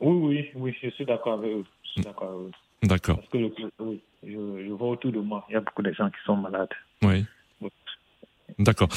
Oui, 0.00 0.16
oui, 0.16 0.50
oui, 0.54 0.76
je 0.82 0.88
suis 0.88 1.04
d'accord 1.04 1.34
avec 1.34 1.52
vous. 1.52 1.64
D'accord. 2.82 3.16
Parce 3.16 3.28
que 3.28 3.50
oui, 3.80 4.00
je, 4.22 4.64
je 4.66 4.72
vois 4.72 4.88
autour 4.88 5.12
de 5.12 5.20
moi, 5.20 5.44
il 5.50 5.52
y 5.52 5.56
a 5.56 5.60
beaucoup 5.60 5.82
de 5.82 5.92
gens 5.92 6.08
qui 6.08 6.16
sont 6.24 6.36
malades. 6.36 6.70
Oui. 7.02 7.26
D'accord. 8.58 8.88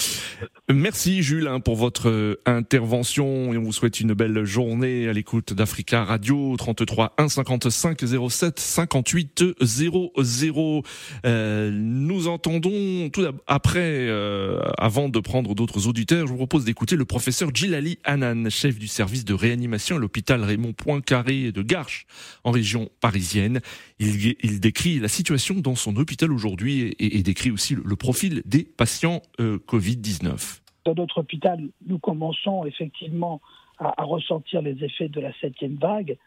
Merci 0.70 1.24
Jules 1.24 1.48
hein, 1.48 1.60
pour 1.60 1.76
votre 1.76 2.10
euh, 2.10 2.42
intervention 2.46 3.54
et 3.54 3.58
on 3.58 3.64
vous 3.64 3.74
souhaite 3.74 4.00
une 4.00 4.14
belle 4.14 4.44
journée 4.46 5.08
à 5.08 5.14
l'écoute 5.14 5.54
d'Africa 5.54 6.04
Radio 6.04 6.56
33 6.58 7.14
1 7.18 7.30
55 7.30 8.00
07 8.30 8.60
58 8.60 9.44
00. 9.62 10.84
Euh, 11.26 11.72
nous 11.72 12.28
entendons 12.28 13.10
tout 13.10 13.26
après, 13.48 13.80
euh, 14.08 14.62
avant 14.78 15.10
de 15.10 15.20
prendre 15.20 15.56
d'autres 15.56 15.88
auditeurs, 15.88 16.28
je 16.28 16.32
vous 16.32 16.38
propose 16.38 16.66
d'écouter 16.66 16.96
le 16.96 17.06
professeur 17.06 17.54
Gilali 17.54 18.00
Hanan, 18.04 18.50
chef 18.50 18.78
du 18.80 18.88
service 18.88 19.26
de 19.26 19.34
réanimation 19.34 19.98
à 19.98 20.00
l'hôpital 20.00 20.44
Raymond 20.44 20.74
Poincaré 20.74 21.52
de 21.52 21.62
Garches 21.62 22.06
en 22.44 22.52
région 22.52 22.90
parisienne. 23.02 23.62
Il, 24.00 24.60
décrit 24.60 25.00
la 25.00 25.08
situation 25.08 25.56
dans 25.56 25.76
son 25.76 25.96
hôpital 25.96 26.32
aujourd'hui 26.32 26.96
et, 27.00 27.24
décrit 27.24 27.52
aussi 27.52 27.76
le, 27.76 27.84
le 27.86 27.96
profil 27.96 28.42
des 28.46 28.64
patients 28.64 29.22
euh, 29.40 29.53
Covid-19. 29.58 30.62
Dans 30.86 30.96
notre 30.96 31.20
hôpital, 31.20 31.62
nous 31.88 32.00
commençons 32.00 32.66
effectivement 32.66 33.42
à, 33.80 34.04
ressentir 34.04 34.62
les 34.62 34.84
effets 34.84 35.10
de 35.10 35.20
la 35.20 35.34
septième 35.40 35.76
vague, 35.76 36.18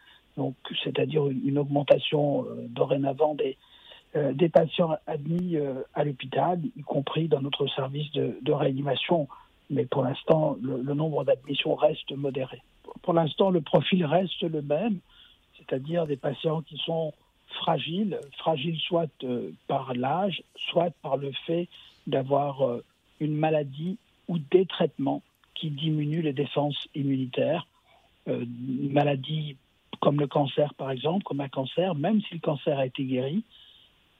c'est-à-dire 0.83 1.27
une, 1.27 1.57
augmentation 1.57 2.45
euh, 2.45 2.67
dorénavant 2.69 3.35
des, 3.35 3.57
euh, 4.15 4.33
des 4.33 4.49
patients 4.49 4.95
admis 5.07 5.55
euh, 5.55 5.81
à 5.93 6.03
l'hôpital, 6.03 6.59
y 6.75 6.81
compris 6.81 7.27
dans 7.27 7.41
notre 7.41 7.67
service 7.67 8.11
de, 8.11 8.51
réanimation. 8.51 9.27
Mais 9.69 9.85
pour 9.85 10.03
l'instant, 10.03 10.57
le, 10.61 10.93
nombre 10.93 11.23
d'admissions 11.23 11.75
reste 11.75 12.11
modéré. 12.11 12.61
Pour 13.01 13.13
l'instant, 13.13 13.49
le 13.49 13.61
profil 13.61 14.05
reste 14.05 14.41
le 14.43 14.61
même, 14.61 14.99
c'est-à-dire 15.57 16.05
des 16.05 16.17
patients 16.17 16.61
qui 16.61 16.77
sont 16.77 17.13
fragiles, 17.49 18.19
fragiles 18.37 18.79
soit 18.79 19.09
par 19.67 19.93
l'âge, 19.93 20.43
soit 20.71 20.91
par 21.01 21.17
le 21.17 21.31
fait 21.45 21.67
d'avoir 22.05 22.61
une 23.19 23.35
maladie 23.35 23.97
ou 24.27 24.37
des 24.37 24.65
traitements 24.65 25.21
qui 25.55 25.69
diminuent 25.69 26.21
les 26.21 26.33
défenses 26.33 26.87
immunitaires, 26.95 27.67
euh, 28.27 28.43
une 28.43 28.91
maladie 28.91 29.57
comme 30.01 30.19
le 30.19 30.27
cancer 30.27 30.73
par 30.75 30.91
exemple, 30.91 31.23
comme 31.23 31.41
un 31.41 31.49
cancer, 31.49 31.95
même 31.95 32.21
si 32.21 32.35
le 32.35 32.39
cancer 32.39 32.77
a 32.77 32.85
été 32.85 33.03
guéri, 33.03 33.43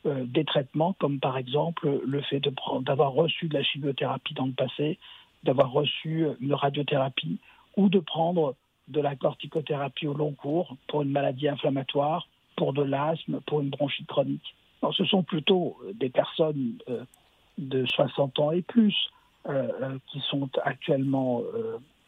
euh, 0.06 0.26
des 0.26 0.46
traitements 0.46 0.94
comme 0.94 1.20
par 1.20 1.38
exemple 1.38 2.02
le 2.06 2.22
fait 2.22 2.42
d'avoir 2.82 3.14
reçu 3.14 3.48
de 3.48 3.54
la 3.54 3.64
chimiothérapie 3.64 4.34
dans 4.34 4.46
le 4.46 4.54
passé, 4.54 4.98
d'avoir 5.44 5.72
reçu 5.72 6.26
une 6.40 6.54
radiothérapie 6.54 7.38
ou 7.76 7.90
de 7.90 8.00
prendre 8.00 8.56
de 8.88 9.02
la 9.02 9.16
corticothérapie 9.16 10.08
au 10.08 10.14
long 10.14 10.32
cours 10.32 10.76
pour 10.88 11.02
une 11.02 11.12
maladie 11.12 11.48
inflammatoire, 11.48 12.28
pour 12.56 12.74
de 12.74 12.82
l'asthme, 12.82 13.42
pour 13.46 13.62
une 13.62 13.70
bronchite 13.70 14.08
chronique. 14.08 14.56
Alors, 14.82 14.94
ce 14.94 15.06
sont 15.06 15.24
plutôt 15.24 15.78
des 15.94 16.10
personnes 16.10 16.74
euh, 16.90 17.04
de 17.58 17.86
60 17.86 18.40
ans 18.40 18.52
et 18.52 18.62
plus 18.62 18.96
euh, 19.48 19.98
qui 20.08 20.20
sont 20.30 20.50
actuellement 20.64 21.42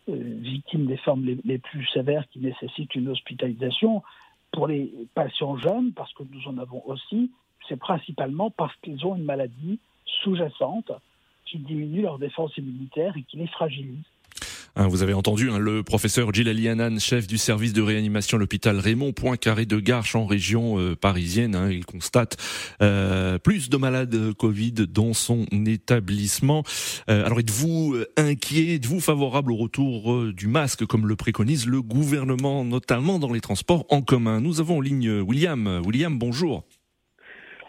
victimes 0.07 0.87
des 0.87 0.97
formes 0.97 1.23
les, 1.23 1.37
les, 1.43 1.59
plus 1.59 1.85
sévères 1.87 2.27
qui 2.29 2.39
nécessitent 2.39 2.95
une 2.95 3.09
hospitalisation. 3.09 4.01
Pour 4.51 4.67
les 4.67 4.91
patients 5.13 5.57
jeunes, 5.57 5.93
parce 5.93 6.11
que 6.13 6.23
nous 6.23 6.47
en 6.47 6.57
avons 6.57 6.81
aussi, 6.87 7.31
c'est 7.67 7.77
principalement 7.77 8.49
parce 8.49 8.75
qu'ils 8.77 9.05
ont 9.05 9.15
une 9.15 9.23
maladie 9.23 9.79
sous-jacente 10.23 10.91
qui 11.45 11.59
diminue 11.59 12.01
leur 12.01 12.19
défense 12.19 12.55
immunitaire 12.57 13.15
et 13.17 13.23
qui 13.23 13.37
les 13.37 13.47
fragilise. 13.47 14.05
Hein, 14.79 14.87
vous 14.87 15.03
avez 15.03 15.13
entendu 15.13 15.49
hein, 15.49 15.59
le 15.59 15.83
professeur 15.83 16.33
Gilles 16.33 16.69
Hanan, 16.69 17.01
chef 17.01 17.27
du 17.27 17.37
service 17.37 17.73
de 17.73 17.81
réanimation 17.81 18.37
à 18.37 18.39
l'hôpital 18.39 18.77
Raymond 18.77 19.11
Poincaré 19.11 19.65
de 19.65 19.77
Garches 19.77 20.15
en 20.15 20.25
région 20.25 20.79
euh, 20.79 20.95
parisienne. 20.95 21.53
Hein, 21.53 21.69
il 21.69 21.85
constate 21.85 22.37
euh, 22.81 23.37
plus 23.39 23.69
de 23.69 23.75
malades 23.75 24.33
Covid 24.37 24.71
dans 24.87 25.11
son 25.11 25.43
établissement. 25.67 26.63
Euh, 27.09 27.25
alors 27.25 27.41
êtes-vous 27.41 27.97
inquiet, 28.15 28.75
êtes-vous 28.75 29.01
favorable 29.01 29.51
au 29.51 29.57
retour 29.57 30.31
du 30.31 30.47
masque 30.47 30.85
comme 30.85 31.09
le 31.09 31.17
préconise 31.17 31.67
le 31.67 31.81
gouvernement, 31.81 32.63
notamment 32.63 33.19
dans 33.19 33.33
les 33.33 33.41
transports 33.41 33.85
en 33.89 34.01
commun? 34.01 34.39
Nous 34.39 34.61
avons 34.61 34.77
en 34.77 34.81
ligne 34.81 35.11
William. 35.11 35.81
William, 35.85 36.17
bonjour. 36.17 36.63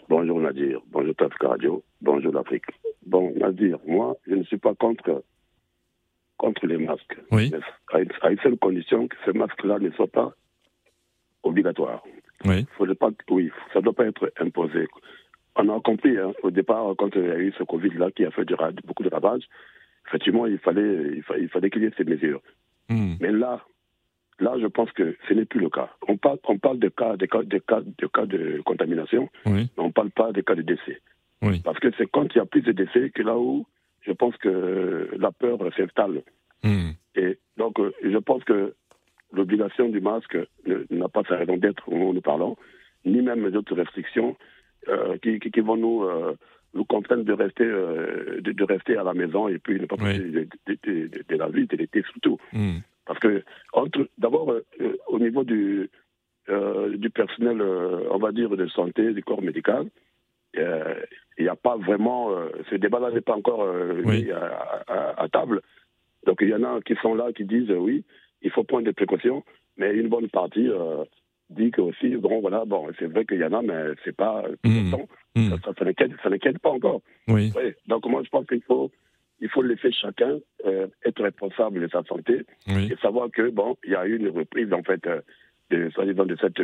Bonjour 0.09 0.41
Nadir, 0.41 0.81
bonjour 0.93 1.17
Tafka 1.17 1.49
Radio, 1.49 1.83
bonjour 2.01 2.33
l'Afrique. 2.33 2.67
Bon, 3.05 3.33
Nadir, 3.37 3.79
moi, 3.85 4.17
je 4.29 4.35
ne 4.37 4.45
suis 4.45 4.59
pas 4.59 4.77
contre, 4.77 5.25
contre 6.41 6.67
les 6.67 6.79
masques. 6.79 7.19
Oui. 7.31 7.53
À 7.93 8.01
une, 8.01 8.39
seule 8.43 8.57
condition 8.57 9.07
que 9.09 9.17
ces 9.27 9.33
masques-là 9.33 9.79
ne 9.79 9.91
soient 9.91 10.07
pas 10.21 10.33
obligatoires. 11.43 12.03
Oui. 12.47 12.67
pas, 12.99 13.11
oui, 13.29 13.51
ça 13.75 13.81
ne 13.81 13.85
doit 13.85 13.93
pas 13.93 14.07
être 14.07 14.33
imposé. 14.41 14.89
On 15.57 15.69
a 15.69 15.79
compris 15.81 16.17
hein, 16.17 16.33
au 16.43 16.51
départ, 16.51 16.95
quand 16.97 17.15
il 17.15 17.27
y 17.27 17.31
a 17.31 17.39
eu 17.39 17.53
ce 17.59 17.65
Covid-là 17.65 18.11
qui 18.13 18.25
a 18.25 18.31
fait 18.31 18.47
beaucoup 18.87 19.03
de 19.03 19.11
ravages, 19.11 19.43
effectivement, 20.09 20.47
il 20.47 20.59
fallait 20.59 21.23
il 21.39 21.49
fallait 21.51 21.69
qu'il 21.69 21.83
y 21.83 21.85
ait 21.85 21.93
ces 21.99 22.05
mesures. 22.05 22.41
Hmm. 22.89 23.17
Mais 23.21 23.33
là, 23.33 23.61
Là, 24.41 24.55
je 24.59 24.67
pense 24.67 24.91
que 24.93 25.15
ce 25.29 25.35
n'est 25.35 25.45
plus 25.45 25.61
le 25.61 25.69
cas. 25.69 25.91
On 26.09 26.17
parle, 26.17 26.39
on 26.49 26.57
parle 26.57 26.79
de, 26.79 26.89
cas, 26.89 27.17
de, 27.19 27.27
cas, 27.27 27.43
de, 27.43 27.59
cas, 27.59 27.83
de 27.83 28.07
cas 28.07 28.25
de 28.25 28.63
contamination, 28.65 29.29
mais 29.45 29.67
on 29.77 29.89
ne 29.89 29.93
parle 29.93 30.11
pas 30.11 30.33
des 30.33 30.43
cas 30.43 30.55
de 30.55 30.63
décès. 30.63 31.03
Oui. 31.43 31.61
Parce 31.63 31.79
que 31.79 31.89
c'est 31.99 32.07
quand 32.11 32.25
il 32.35 32.39
y 32.39 32.41
a 32.41 32.47
plus 32.47 32.63
de 32.63 32.73
décès 32.73 33.11
que 33.11 33.23
là 33.23 33.37
où 33.37 33.67
je 34.11 34.15
pense 34.15 34.37
que 34.39 35.09
la 35.17 35.31
peur 35.31 35.59
s'installe. 35.77 36.23
Hmm. 36.65 36.91
Et 37.15 37.39
donc, 37.57 37.79
euh, 37.79 37.93
je 38.03 38.19
pense 38.19 38.43
que 38.45 38.75
l'obligation 39.33 39.89
du 39.89 40.01
masque 40.01 40.37
n'a 40.91 41.09
pas 41.09 41.23
sa 41.29 41.37
raison 41.37 41.57
d'être 41.57 41.89
au 41.89 41.93
moment 41.93 42.11
où 42.11 42.15
nous 42.15 42.21
parlons, 42.21 42.57
ni 43.05 43.23
même 43.23 43.47
les 43.47 43.57
autres 43.57 43.77
restrictions 43.77 44.37
euh, 44.89 45.17
qui, 45.23 45.39
qui, 45.39 45.61
vont 45.61 45.77
nous, 45.77 46.03
euh, 46.03 46.35
nous 46.75 46.85
contraindre 46.85 47.25
de 47.25 47.33
rester, 47.33 47.65
de, 47.65 48.53
de, 48.53 48.65
rester 48.65 48.97
à 48.97 49.05
la 49.05 49.15
maison 49.15 49.47
et 49.47 49.59
puis 49.59 49.81
ne 49.81 49.87
pas 49.87 49.97
oui. 50.01 50.19
de, 50.19 50.49
de, 51.29 51.37
la 51.37 51.49
vie, 51.49 51.67
de 51.67 51.77
l'été 51.77 52.03
surtout. 52.11 52.39
Hmm. 52.53 52.79
Parce 53.07 53.21
que, 53.21 53.45
d'abord, 54.19 54.51
euh, 54.51 54.97
au 55.07 55.19
niveau 55.19 55.45
du, 55.45 55.89
euh, 56.49 56.97
du 56.97 57.11
personnel, 57.11 57.61
euh, 57.61 58.09
on 58.11 58.19
va 58.19 58.33
dire, 58.33 58.51
de 58.51 58.67
santé, 58.69 59.13
du 59.13 59.23
corps 59.23 59.43
médical, 59.43 59.87
il 60.55 61.45
n'y 61.45 61.49
a 61.49 61.57
pas 61.57 61.77
vraiment. 61.77 62.35
ce 62.69 62.75
débat-là 62.75 63.11
n'est 63.11 63.21
pas 63.21 63.37
encore 63.37 63.67
oui. 64.05 64.25
mis 64.25 64.31
à, 64.31 64.83
à, 64.89 65.23
à, 65.23 65.29
table. 65.29 65.63
Donc, 66.27 66.39
il 66.41 66.49
y 66.49 66.55
en 66.55 66.65
a 66.65 66.81
qui 66.83 66.95
sont 66.97 67.15
là, 67.15 67.33
qui 67.33 67.45
disent 67.45 67.71
oui, 67.71 68.05
il 68.43 68.51
faut 68.51 68.65
prendre 68.65 68.85
des 68.85 68.93
précautions, 68.93 69.45
mais 69.77 69.95
une 69.95 70.09
bonne 70.09 70.29
partie 70.29 70.69
dit 71.51 71.71
que 71.71 71.81
aussi, 71.81 72.17
bon, 72.17 72.41
voilà, 72.41 72.65
bon, 72.65 72.89
c'est 72.99 73.07
vrai 73.07 73.25
qu'il 73.25 73.39
y 73.39 73.45
en 73.45 73.53
a, 73.53 73.63
mais 73.63 73.95
c'est 74.05 74.15
pas 74.15 74.45
tout 74.63 74.71
le 74.71 74.91
temps. 74.91 75.09
Mmh. 75.35 75.51
Ça, 75.65 75.73
ça, 75.79 76.31
n'inquiète 76.31 76.59
pas 76.59 76.71
encore. 76.71 77.03
Oui. 77.29 77.53
Donc, 77.87 78.07
moi, 78.07 78.23
je 78.25 78.29
pense 78.29 78.47
qu'il 78.47 78.63
faut 78.63 78.91
il 79.41 79.49
faut 79.49 79.63
laisser 79.63 79.91
chacun 79.93 80.39
euh, 80.67 80.87
être 81.05 81.23
responsable 81.23 81.81
de 81.81 81.89
sa 81.89 82.03
santé 82.05 82.45
oui. 82.69 82.91
et 82.93 82.97
savoir 82.97 83.31
que 83.31 83.51
bon, 83.51 83.77
il 83.85 83.93
y 83.93 83.97
a 83.97 84.07
eu 84.07 84.17
une 84.17 84.29
reprise 84.29 84.73
en 84.73 84.83
fait 84.83 85.07
euh, 85.07 85.21
de, 85.71 85.89
de 85.89 86.37
cette 86.37 86.61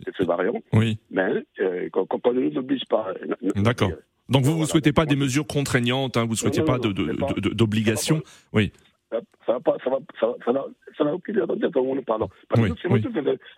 euh, 0.00 0.10
de 0.10 0.16
ce 0.16 0.24
variant. 0.24 0.60
Oui. 0.72 0.98
Mais 1.10 1.44
euh, 1.60 1.88
qu'on 1.90 2.32
ne 2.32 2.40
nous 2.40 2.58
oblige 2.58 2.84
pas. 2.88 3.12
D'accord. 3.56 3.90
Donc 4.28 4.44
vous 4.44 4.50
ne 4.50 4.56
voilà. 4.56 4.66
souhaitez 4.66 4.92
pas 4.92 5.06
des 5.06 5.16
mesures 5.16 5.46
contraignantes, 5.46 6.16
hein, 6.16 6.24
vous 6.24 6.32
ne 6.32 6.36
souhaitez 6.36 6.60
non, 6.60 6.66
non, 6.66 6.78
pas 6.78 7.40
d'obligations 7.54 8.22
Oui. 8.52 8.72
Ça 9.10 9.16
n'a 9.54 9.60
ça 9.64 9.90
va, 9.90 9.98
ça, 10.20 10.34
ça, 10.44 10.66
ça 10.98 11.14
aucune 11.14 11.40
raison 11.40 11.56
d'être 11.56 11.76
au 11.76 12.02
pardon. 12.02 12.28
Parce 12.48 12.60
oui, 12.60 12.68
que 12.68 12.72
nous 12.72 12.76
suivons 12.76 12.94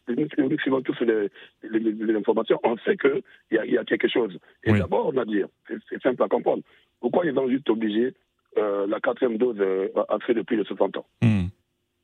oui. 0.08 0.28
nous 0.38 0.58
suivons 0.58 0.80
tous 0.82 0.96
les, 1.00 2.14
informations, 2.16 2.60
on 2.62 2.76
sait 2.78 2.96
qu'il 2.96 3.22
y, 3.50 3.58
a, 3.58 3.66
y 3.66 3.76
a 3.76 3.84
quelque 3.84 4.08
chose. 4.08 4.38
Et 4.62 4.70
Oui. 4.70 4.78
d'abord, 4.78 5.08
on 5.08 5.12
va 5.12 5.24
dire, 5.24 5.48
c'est 5.88 6.00
simple 6.02 6.22
à 6.22 6.28
comprendre. 6.28 6.62
Pourquoi 7.00 7.26
ils 7.26 7.36
ont 7.36 7.48
juste 7.48 7.68
obligé 7.68 8.14
euh, 8.58 8.86
la 8.86 9.00
quatrième 9.00 9.38
dose 9.38 9.56
euh, 9.58 9.88
à 10.08 10.18
faire 10.20 10.36
depuis 10.36 10.56
les 10.56 10.64
60 10.64 10.98
ans? 10.98 11.06
Hmm. 11.22 11.46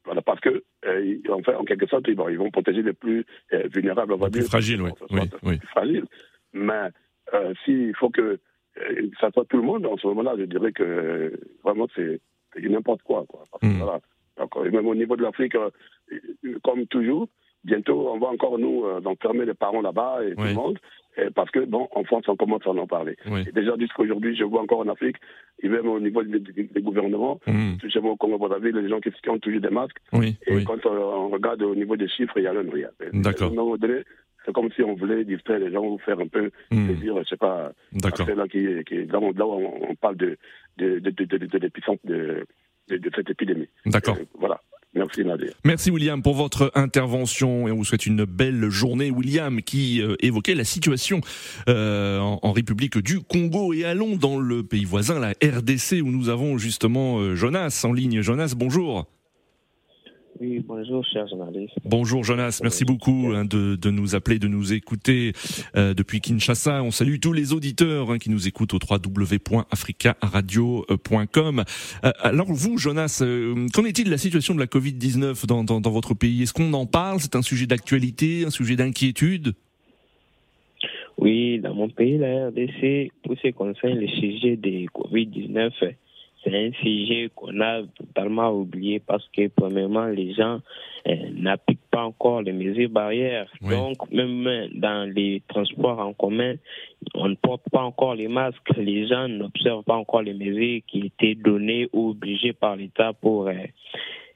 Voilà, 0.06 0.22
parce 0.22 0.40
que, 0.40 0.62
euh, 0.86 1.18
en, 1.28 1.42
fait, 1.42 1.54
en 1.54 1.64
quelque 1.64 1.86
sorte, 1.86 2.04
ils 2.08 2.16
vont, 2.16 2.28
ils 2.28 2.38
vont 2.38 2.50
protéger 2.50 2.82
les 2.82 2.92
plus 2.94 3.26
euh, 3.52 3.68
vulnérables, 3.74 4.12
on 4.14 4.16
va 4.16 4.30
Plus 4.30 4.40
dire. 4.40 4.48
fragile, 4.48 4.80
oui. 4.82 4.90
Soit- 5.10 5.28
oui, 5.42 5.58
plus 5.58 5.66
fragiles. 5.68 6.06
Mais 6.52 6.88
euh, 7.34 7.52
s'il 7.64 7.94
faut 7.96 8.10
que 8.10 8.38
euh, 8.78 9.10
ça 9.20 9.30
soit 9.32 9.44
tout 9.46 9.56
le 9.56 9.64
monde, 9.64 9.84
en 9.84 9.96
ce 9.96 10.06
moment-là, 10.06 10.34
je 10.38 10.44
dirais 10.44 10.72
que 10.72 11.38
vraiment, 11.64 11.88
c'est 11.96 12.20
n'importe 12.58 13.02
quoi. 13.02 13.24
quoi. 13.28 13.44
Parce 13.50 13.60
que, 13.62 13.66
Mm. 13.66 13.78
voilà. 13.82 14.00
Donc, 14.38 14.56
même 14.72 14.86
au 14.86 14.94
niveau 14.94 15.16
de 15.16 15.22
l'Afrique, 15.22 15.56
comme 16.62 16.86
toujours, 16.86 17.28
bientôt, 17.66 18.08
on 18.14 18.18
va 18.18 18.28
encore 18.28 18.58
nous 18.58 18.84
euh, 18.84 19.00
enfermer 19.04 19.44
les 19.44 19.54
parents 19.54 19.82
là-bas 19.82 20.20
et 20.24 20.34
tout 20.34 20.40
Oui. 20.42 20.48
le 20.48 20.54
monde. 20.54 20.78
Et 21.18 21.30
parce 21.34 21.50
que, 21.50 21.60
bon, 21.60 21.88
en 21.94 22.04
France, 22.04 22.24
on 22.28 22.36
commence 22.36 22.66
à 22.66 22.70
en 22.70 22.86
parler. 22.86 23.16
Oui. 23.30 23.40
Et 23.48 23.52
déjà, 23.52 23.72
jusqu'à 23.78 24.02
aujourd'hui, 24.02 24.36
je 24.36 24.44
vois 24.44 24.60
encore 24.60 24.80
en 24.80 24.88
Afrique, 24.88 25.16
et 25.62 25.68
même 25.68 25.88
au 25.88 25.98
niveau 25.98 26.22
des, 26.22 26.82
gouvernements, 26.82 27.40
Hmm. 27.46 27.76
chez 27.88 28.00
moi 28.00 28.12
au 28.12 28.16
Congo, 28.16 28.36
Brazzaville, 28.38 28.76
les 28.76 28.88
gens 28.90 29.00
qui, 29.00 29.10
qui 29.10 29.30
ont 29.30 29.38
toujours 29.38 29.60
des 29.62 29.70
masques. 29.70 29.96
Oui, 30.12 30.36
Et 30.46 30.62
quand 30.64 30.84
euh, 30.84 30.90
on 30.90 31.28
regarde 31.28 31.62
au 31.62 31.74
niveau 31.74 31.96
des 31.96 32.08
chiffres, 32.08 32.36
il 32.36 32.44
y 32.44 32.46
a 32.46 32.52
même 32.52 32.68
rien. 32.68 32.90
D'accord. 33.14 33.50
C'est 34.44 34.52
comme 34.52 34.70
si 34.72 34.82
on 34.82 34.94
voulait 34.94 35.24
distraire 35.24 35.58
les 35.58 35.72
gens 35.72 35.84
ou 35.84 35.98
faire 35.98 36.20
un 36.20 36.28
peu 36.28 36.50
Hmm. 36.70 36.86
plaisir, 36.86 37.16
je 37.18 37.24
sais 37.30 37.36
pas, 37.36 37.72
D'accord. 37.92 38.26
c'est 38.26 38.34
là, 38.36 38.46
qui, 38.46 38.64
qui, 38.84 39.06
là, 39.06 39.18
on, 39.18 39.94
parle 40.00 40.16
de, 40.16 40.36
de, 40.76 40.98
de, 41.00 41.10
de, 41.10 41.24
de, 41.24 41.46
de 41.46 41.58
l'épicentre 41.58 42.00
de, 42.04 42.46
de, 42.88 42.96
de 42.98 43.10
cette 43.16 43.30
épidémie. 43.30 43.68
D'accord. 43.86 44.16
Euh, 44.20 44.24
voilà. 44.38 44.60
Merci 45.64 45.90
William 45.90 46.22
pour 46.22 46.34
votre 46.34 46.72
intervention 46.74 47.68
et 47.68 47.72
on 47.72 47.76
vous 47.76 47.84
souhaite 47.84 48.06
une 48.06 48.24
belle 48.24 48.68
journée. 48.70 49.10
William 49.10 49.62
qui 49.62 50.00
euh, 50.00 50.16
évoquait 50.20 50.54
la 50.54 50.64
situation 50.64 51.20
euh, 51.68 52.18
en, 52.18 52.38
en 52.42 52.52
République 52.52 52.98
du 52.98 53.20
Congo 53.20 53.72
et 53.72 53.84
allons 53.84 54.16
dans 54.16 54.38
le 54.38 54.62
pays 54.62 54.84
voisin, 54.84 55.18
la 55.18 55.30
RDC, 55.30 56.02
où 56.02 56.10
nous 56.10 56.28
avons 56.28 56.58
justement 56.58 57.18
euh, 57.18 57.34
Jonas 57.34 57.82
en 57.84 57.92
ligne. 57.92 58.20
Jonas, 58.22 58.54
bonjour. 58.56 59.06
Oui, 60.40 60.64
bonjour, 60.66 61.04
cher 61.04 61.28
journaliste. 61.28 61.74
Bonjour 61.84 62.24
Jonas, 62.24 62.60
merci 62.62 62.84
beaucoup 62.84 63.32
hein, 63.34 63.44
de, 63.44 63.76
de 63.76 63.90
nous 63.90 64.14
appeler, 64.14 64.38
de 64.38 64.46
nous 64.48 64.72
écouter 64.72 65.32
euh, 65.76 65.92
depuis 65.94 66.20
Kinshasa. 66.20 66.82
On 66.82 66.90
salue 66.90 67.16
tous 67.20 67.32
les 67.32 67.54
auditeurs 67.54 68.10
hein, 68.10 68.18
qui 68.18 68.28
nous 68.28 68.46
écoutent 68.46 68.74
au 68.74 68.78
www.africaradio.com. 68.78 71.64
Euh, 72.04 72.12
alors 72.20 72.52
vous, 72.52 72.76
Jonas, 72.76 73.20
euh, 73.22 73.66
qu'en 73.72 73.84
est-il 73.84 74.04
de 74.06 74.10
la 74.10 74.18
situation 74.18 74.54
de 74.54 74.60
la 74.60 74.66
Covid-19 74.66 75.46
dans, 75.46 75.64
dans, 75.64 75.80
dans 75.80 75.90
votre 75.90 76.12
pays? 76.14 76.42
Est-ce 76.42 76.52
qu'on 76.52 76.74
en 76.74 76.86
parle? 76.86 77.20
C'est 77.20 77.36
un 77.36 77.42
sujet 77.42 77.66
d'actualité, 77.66 78.44
un 78.44 78.50
sujet 78.50 78.76
d'inquiétude? 78.76 79.54
Oui, 81.18 81.60
dans 81.60 81.74
mon 81.74 81.88
pays, 81.88 82.18
la 82.18 82.48
RDC, 82.48 83.10
pour 83.22 83.36
ce 83.36 83.42
qui 83.42 83.52
concerne 83.54 83.98
le 83.98 84.08
sujet 84.08 84.56
de 84.56 84.86
Covid-19, 84.88 85.70
c'est 86.46 86.54
un 86.54 86.72
sujet 86.80 87.28
qu'on 87.34 87.60
a 87.60 87.82
totalement 87.82 88.50
oublié 88.52 89.00
parce 89.00 89.28
que, 89.36 89.48
premièrement, 89.48 90.06
les 90.06 90.32
gens 90.32 90.60
euh, 91.08 91.14
n'appliquent 91.34 91.90
pas 91.90 92.04
encore 92.04 92.42
les 92.42 92.52
mesures 92.52 92.88
barrières. 92.88 93.50
Oui. 93.62 93.70
Donc, 93.70 94.10
même 94.12 94.68
dans 94.74 95.10
les 95.12 95.42
transports 95.48 95.98
en 95.98 96.12
commun, 96.12 96.54
on 97.14 97.28
ne 97.28 97.34
porte 97.34 97.62
pas 97.72 97.82
encore 97.82 98.14
les 98.14 98.28
masques. 98.28 98.70
Les 98.76 99.08
gens 99.08 99.26
n'observent 99.26 99.84
pas 99.84 99.96
encore 99.96 100.22
les 100.22 100.34
mesures 100.34 100.82
qui 100.86 101.06
étaient 101.06 101.34
données 101.34 101.88
ou 101.92 102.10
obligées 102.10 102.52
par 102.52 102.76
l'État 102.76 103.12
pour 103.12 103.48
euh, 103.48 103.54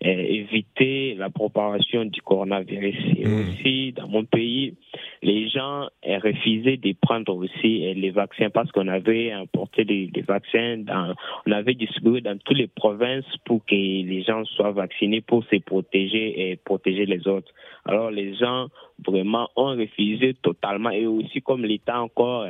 éviter 0.03 1.15
la 1.19 1.29
propagation 1.29 2.05
du 2.07 2.23
coronavirus. 2.23 2.97
Et 3.19 3.27
Mm. 3.27 3.41
aussi, 3.41 3.93
dans 3.93 4.09
mon 4.09 4.25
pays, 4.25 4.75
les 5.23 5.49
gens 5.49 5.89
refusaient 6.05 6.79
de 6.79 6.95
prendre 7.01 7.35
aussi 7.37 7.93
les 7.95 8.11
vaccins 8.11 8.49
parce 8.51 8.71
qu'on 8.73 8.89
avait 8.89 9.31
importé 9.33 9.85
des, 9.85 10.11
vaccins, 10.27 10.79
dans, 10.79 11.15
on 11.47 11.53
avait 11.53 11.75
distribué 11.75 12.21
dans 12.23 12.39
toutes 12.39 12.57
les 12.57 12.67
provinces 12.67 13.25
pour 13.45 13.65
que 13.67 13.75
les 13.75 14.23
gens 14.23 14.45
soient 14.47 14.73
vaccinés 14.73 15.21
pour 15.21 15.45
se 15.45 15.57
protéger 15.57 16.51
et 16.51 16.57
protéger 16.57 17.05
les 17.05 17.27
autres. 17.29 17.53
Alors 17.85 18.11
les 18.11 18.35
gens 18.37 18.69
vraiment 19.07 19.49
ont 19.57 19.77
refusé 19.77 20.35
totalement 20.35 20.91
et 20.91 21.07
aussi 21.07 21.43
comme 21.43 21.65
l'État 21.65 22.01
encore 22.01 22.47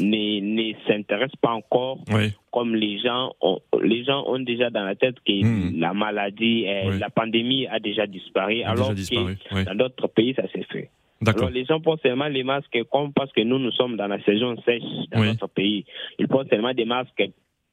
ne 0.00 0.72
s'intéresse 0.86 1.34
pas 1.40 1.50
encore 1.50 1.98
comme 2.52 2.74
les 2.74 2.98
gens 2.98 3.32
ont, 3.40 3.60
les 3.82 4.04
gens 4.04 4.24
ont 4.26 4.40
déjà 4.40 4.70
dans 4.70 4.84
la 4.84 4.94
tête 4.94 5.16
que 5.26 5.44
hmm. 5.44 5.78
la 5.78 5.92
maladie, 5.92 6.66
la 6.98 7.10
pandémie 7.10 7.66
a 7.66 7.78
déjà 7.78 8.06
disparu, 8.06 8.62
alors 8.62 8.90
que 8.90 9.64
dans 9.64 9.74
d'autres 9.74 10.08
pays 10.08 10.34
ça 10.34 10.48
s'est 10.52 10.66
fait. 10.70 10.90
Alors 11.26 11.50
les 11.50 11.64
gens 11.66 11.80
portent 11.80 12.02
seulement 12.02 12.28
les 12.28 12.42
masques 12.42 12.78
comme 12.90 13.12
parce 13.12 13.30
que 13.32 13.42
nous 13.42 13.58
nous 13.58 13.72
sommes 13.72 13.96
dans 13.96 14.06
la 14.06 14.22
saison 14.24 14.56
sèche 14.64 14.82
dans 15.12 15.22
notre 15.22 15.48
pays. 15.48 15.84
Ils 16.18 16.28
portent 16.28 16.48
seulement 16.48 16.72
des 16.72 16.86
masques 16.86 17.22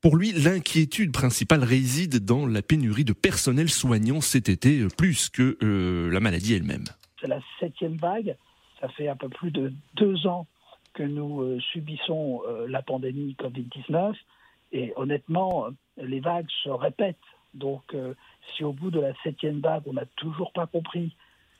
Pour 0.00 0.16
lui, 0.16 0.32
l'inquiétude 0.32 1.12
principale 1.12 1.64
réside 1.64 2.24
dans 2.24 2.46
la 2.46 2.62
pénurie 2.62 3.04
de 3.04 3.12
personnel 3.12 3.68
soignant 3.68 4.20
cet 4.20 4.48
été, 4.48 4.86
plus 4.96 5.28
que 5.28 5.58
euh, 5.62 6.10
la 6.10 6.20
maladie 6.20 6.54
elle-même. 6.54 6.84
C'est 7.20 7.26
la 7.26 7.40
septième 7.58 7.96
vague. 7.96 8.36
Ça 8.80 8.88
fait 8.90 9.08
un 9.08 9.16
peu 9.16 9.28
plus 9.28 9.50
de 9.50 9.72
deux 9.94 10.26
ans 10.26 10.46
que 10.94 11.02
nous 11.02 11.42
euh, 11.42 11.60
subissons 11.72 12.42
la 12.68 12.82
pandémie 12.82 13.36
Covid-19. 13.38 14.14
Et 14.72 14.92
honnêtement, 14.96 15.68
les 15.96 16.20
vagues 16.20 16.48
se 16.62 16.68
répètent. 16.68 17.16
Donc, 17.54 17.82
euh, 17.94 18.14
si 18.54 18.64
au 18.64 18.72
bout 18.72 18.90
de 18.90 19.00
la 19.00 19.14
septième 19.22 19.60
vague, 19.60 19.82
on 19.86 19.94
n'a 19.94 20.06
toujours 20.16 20.52
pas 20.52 20.66
compris 20.66 21.14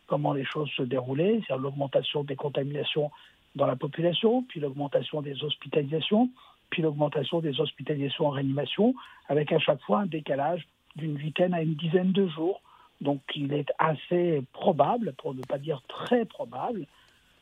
comment 0.07 0.33
les 0.33 0.45
choses 0.45 0.71
se 0.71 0.83
déroulaient, 0.83 1.41
c'est-à-dire 1.47 1.59
l'augmentation 1.59 2.25
des 2.25 2.37
contaminations 2.37 3.11
dans 3.55 3.67
la 3.67 3.77
population, 3.77 4.43
puis 4.49 4.61
l'augmentation 4.61 5.23
des 5.23 5.43
hospitalisations, 5.43 6.31
puis 6.71 6.83
l'augmentation 6.83 7.41
des 7.41 7.61
hospitalisations 7.61 8.27
en 8.27 8.31
réanimation, 8.31 8.95
avec 9.29 9.53
à 9.53 9.59
chaque 9.59 9.81
fois 9.83 10.01
un 10.01 10.07
décalage 10.07 10.67
d'une 10.97 11.19
huitaine 11.19 11.55
à 11.55 11.63
une 11.63 11.75
dizaine 11.75 12.13
de 12.13 12.27
jours. 12.27 12.61
Donc 13.01 13.21
il 13.35 13.53
est 13.53 13.71
assez 13.79 14.43
probable, 14.53 15.15
pour 15.19 15.35
ne 15.35 15.43
pas 15.43 15.59
dire 15.59 15.83
très 15.89 16.25
probable, 16.25 16.87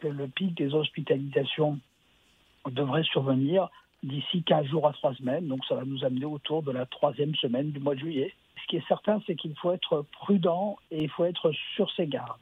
que 0.01 0.09
le 0.09 0.29
pic 0.29 0.55
des 0.55 0.75
hospitalisations 0.75 1.79
devrait 2.71 3.05
survenir 3.05 3.71
d'ici 4.03 4.43
15 4.43 4.67
jours 4.67 4.87
à 4.87 4.93
3 4.93 5.15
semaines. 5.15 5.49
Donc 5.49 5.65
ça 5.67 5.75
va 5.75 5.85
nous 5.85 6.05
amener 6.05 6.27
autour 6.27 6.63
de 6.63 6.73
la 6.73 6.87
troisième 6.87 7.35
semaine 7.35 7.71
du 7.71 7.81
mois 7.81 7.95
de 7.95 8.01
juillet. 8.01 8.35
Ce 8.63 8.67
qui 8.69 8.77
est 8.77 8.89
certain, 8.89 9.23
c'est 9.27 9.37
qu'il 9.37 9.55
faut 9.57 9.73
être 9.73 10.05
prudent 10.13 10.77
et 10.91 11.03
il 11.03 11.09
faut 11.09 11.25
être 11.25 11.53
sur 11.75 11.91
ses 11.93 12.07
gardes. 12.07 12.41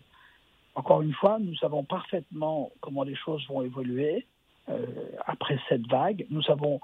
Encore 0.75 1.03
une 1.03 1.13
fois, 1.13 1.39
nous 1.39 1.55
savons 1.57 1.85
parfaitement 1.85 2.71
comment 2.81 3.05
les 3.05 3.15
choses 3.15 3.47
vont 3.47 3.63
évoluer 3.63 4.27
euh, 4.69 4.87
après 5.27 5.59
cette 5.69 5.87
vague. 5.87 6.27
Nous 6.31 6.43
avons, 6.49 6.81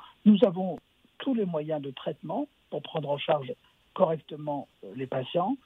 tous 1.18 1.34
les 1.34 1.44
moyens 1.44 1.82
de 1.82 1.90
traitement 1.90 2.46
pour 2.70 2.82
prendre 2.82 3.10
en 3.10 3.18
charge 3.18 3.52
correctement 3.94 4.68
euh, 4.84 4.92
les 4.96 5.06
patients. 5.06 5.56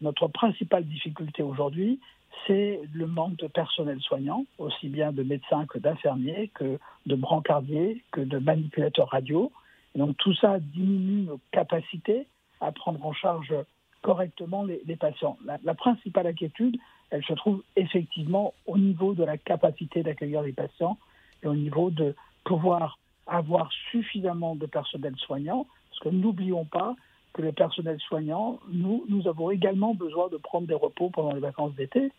Notre 0.00 0.28
principale 0.28 0.84
difficulté 0.84 1.42
aujourd'hui, 1.42 2.00
c'est 2.46 2.80
le 2.92 3.06
manque 3.06 3.36
de 3.36 3.46
personnel 3.46 4.00
soignant, 4.00 4.44
aussi 4.58 4.88
bien 4.88 5.12
de 5.12 5.22
médecins 5.22 5.66
que 5.66 5.78
d'infirmiers, 5.78 6.50
que 6.54 6.78
de 7.06 7.14
brancardiers, 7.14 8.02
que 8.12 8.20
de 8.20 8.38
manipulateurs 8.38 9.08
radio. 9.08 9.52
Et 9.94 9.98
donc 9.98 10.16
tout 10.18 10.34
ça 10.34 10.58
diminue 10.58 11.22
nos 11.22 11.40
capacités 11.52 12.26
à 12.60 12.72
prendre 12.72 13.04
en 13.04 13.12
charge 13.12 13.54
correctement 14.02 14.64
les, 14.64 14.96
patients. 14.96 15.36
La, 15.44 15.74
principale 15.74 16.28
inquiétude, 16.28 16.76
elle 17.10 17.24
se 17.24 17.32
trouve 17.34 17.62
effectivement 17.76 18.54
au 18.66 18.78
niveau 18.78 19.14
de 19.14 19.24
la 19.24 19.36
capacité 19.36 20.02
d'accueillir 20.02 20.42
les 20.42 20.52
patients 20.52 20.98
et 21.42 21.46
au 21.46 21.54
niveau 21.54 21.90
de 21.90 22.14
pouvoir 22.44 22.98
avoir 23.26 23.70
suffisamment 23.90 24.56
de 24.56 24.66
personnel 24.66 25.14
soignant, 25.16 25.66
parce 25.90 26.00
que 26.00 26.08
n'oublions 26.08 26.64
pas 26.64 26.94
que 27.32 27.42
le 27.42 27.52
personnel 27.52 27.98
soignant, 28.00 28.58
nous, 28.68 29.04
nous 29.08 29.28
avons 29.28 29.50
également 29.50 29.94
besoin 29.94 30.28
de 30.28 30.36
prendre 30.36 30.66
des 30.66 30.74
repos 30.74 31.10
pendant 31.10 31.32
les 31.32 31.40
vacances 31.40 31.74
d'été. 31.74 32.10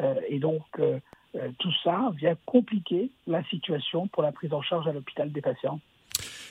Euh, 0.00 0.14
et 0.28 0.38
donc, 0.38 0.62
euh, 0.78 0.98
euh, 1.34 1.48
tout 1.58 1.72
ça 1.84 2.12
vient 2.16 2.36
compliquer 2.46 3.10
la 3.26 3.42
situation 3.44 4.08
pour 4.08 4.22
la 4.22 4.32
prise 4.32 4.52
en 4.52 4.62
charge 4.62 4.86
à 4.86 4.92
l'hôpital 4.92 5.32
des 5.32 5.40
patients. 5.40 5.80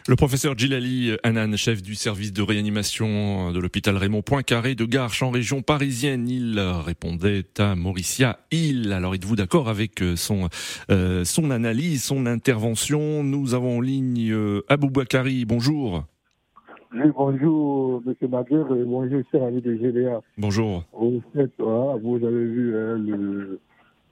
Le 0.07 0.15
professeur 0.15 0.57
Gilali 0.57 1.11
Hanan, 1.23 1.57
chef 1.57 1.81
du 1.81 1.93
service 1.93 2.31
de 2.31 2.41
réanimation 2.41 3.51
de 3.51 3.59
l'hôpital 3.59 3.97
Raymond 3.97 4.21
Poincaré 4.21 4.73
de 4.73 4.85
Garches 4.85 5.21
en 5.21 5.31
région 5.31 5.61
parisienne, 5.61 6.29
il 6.29 6.57
répondait 6.59 7.43
à 7.57 7.75
Mauricia 7.75 8.39
Hill. 8.51 8.93
Alors 8.93 9.15
êtes-vous 9.15 9.35
d'accord 9.35 9.67
avec 9.67 10.01
son, 10.15 10.47
son 10.87 11.51
analyse, 11.51 12.05
son 12.05 12.25
intervention? 12.25 13.21
Nous 13.21 13.53
avons 13.53 13.79
en 13.79 13.81
ligne 13.81 14.33
Abou 14.69 14.89
Bakari, 14.89 15.43
bonjour. 15.43 16.05
Oui, 16.93 17.11
bonjour, 17.15 18.01
M. 18.05 18.13
Et 18.21 18.27
bonjour, 18.85 19.21
cher 19.31 19.43
ami 19.43 19.61
de 19.61 19.75
GDA. 19.75 20.21
Bonjour. 20.37 20.83
Au 20.93 21.21
fait, 21.33 21.51
vous 21.57 22.15
avez 22.23 22.45
vu 22.45 22.77
hein, 22.77 22.97
le, 22.97 23.59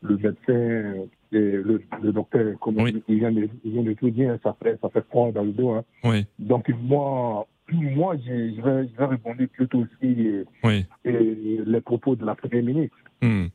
le, 0.01 0.17
médecin 0.17 1.07
et 1.31 1.51
le, 1.51 1.81
le 2.01 2.11
docteur, 2.11 2.59
comme 2.59 2.79
il, 2.79 3.01
vient 3.17 3.31
de, 3.31 3.47
il, 3.63 3.71
vient 3.71 3.83
de, 3.83 3.93
tout 3.93 4.09
dire, 4.09 4.37
ça 4.43 4.55
fait, 4.61 4.77
ça 4.81 4.89
fait 4.89 5.05
froid 5.09 5.31
dans 5.31 5.43
le 5.43 5.53
dos. 5.53 5.71
Hein. 5.71 5.85
Oui. 6.03 6.25
Donc, 6.37 6.69
moi, 6.81 7.47
moi 7.71 8.17
je, 8.17 8.61
vais, 8.61 8.87
je 8.89 8.97
vais 8.97 9.05
répondre 9.05 9.45
plutôt 9.53 9.79
aussi 9.79 10.43
oui. 10.63 10.85
et, 11.05 11.61
les 11.65 11.81
propos 11.81 12.15
de 12.15 12.25
la 12.25 12.35
Première 12.35 12.63
ministre. 12.63 12.97
Hmm. 13.21 13.45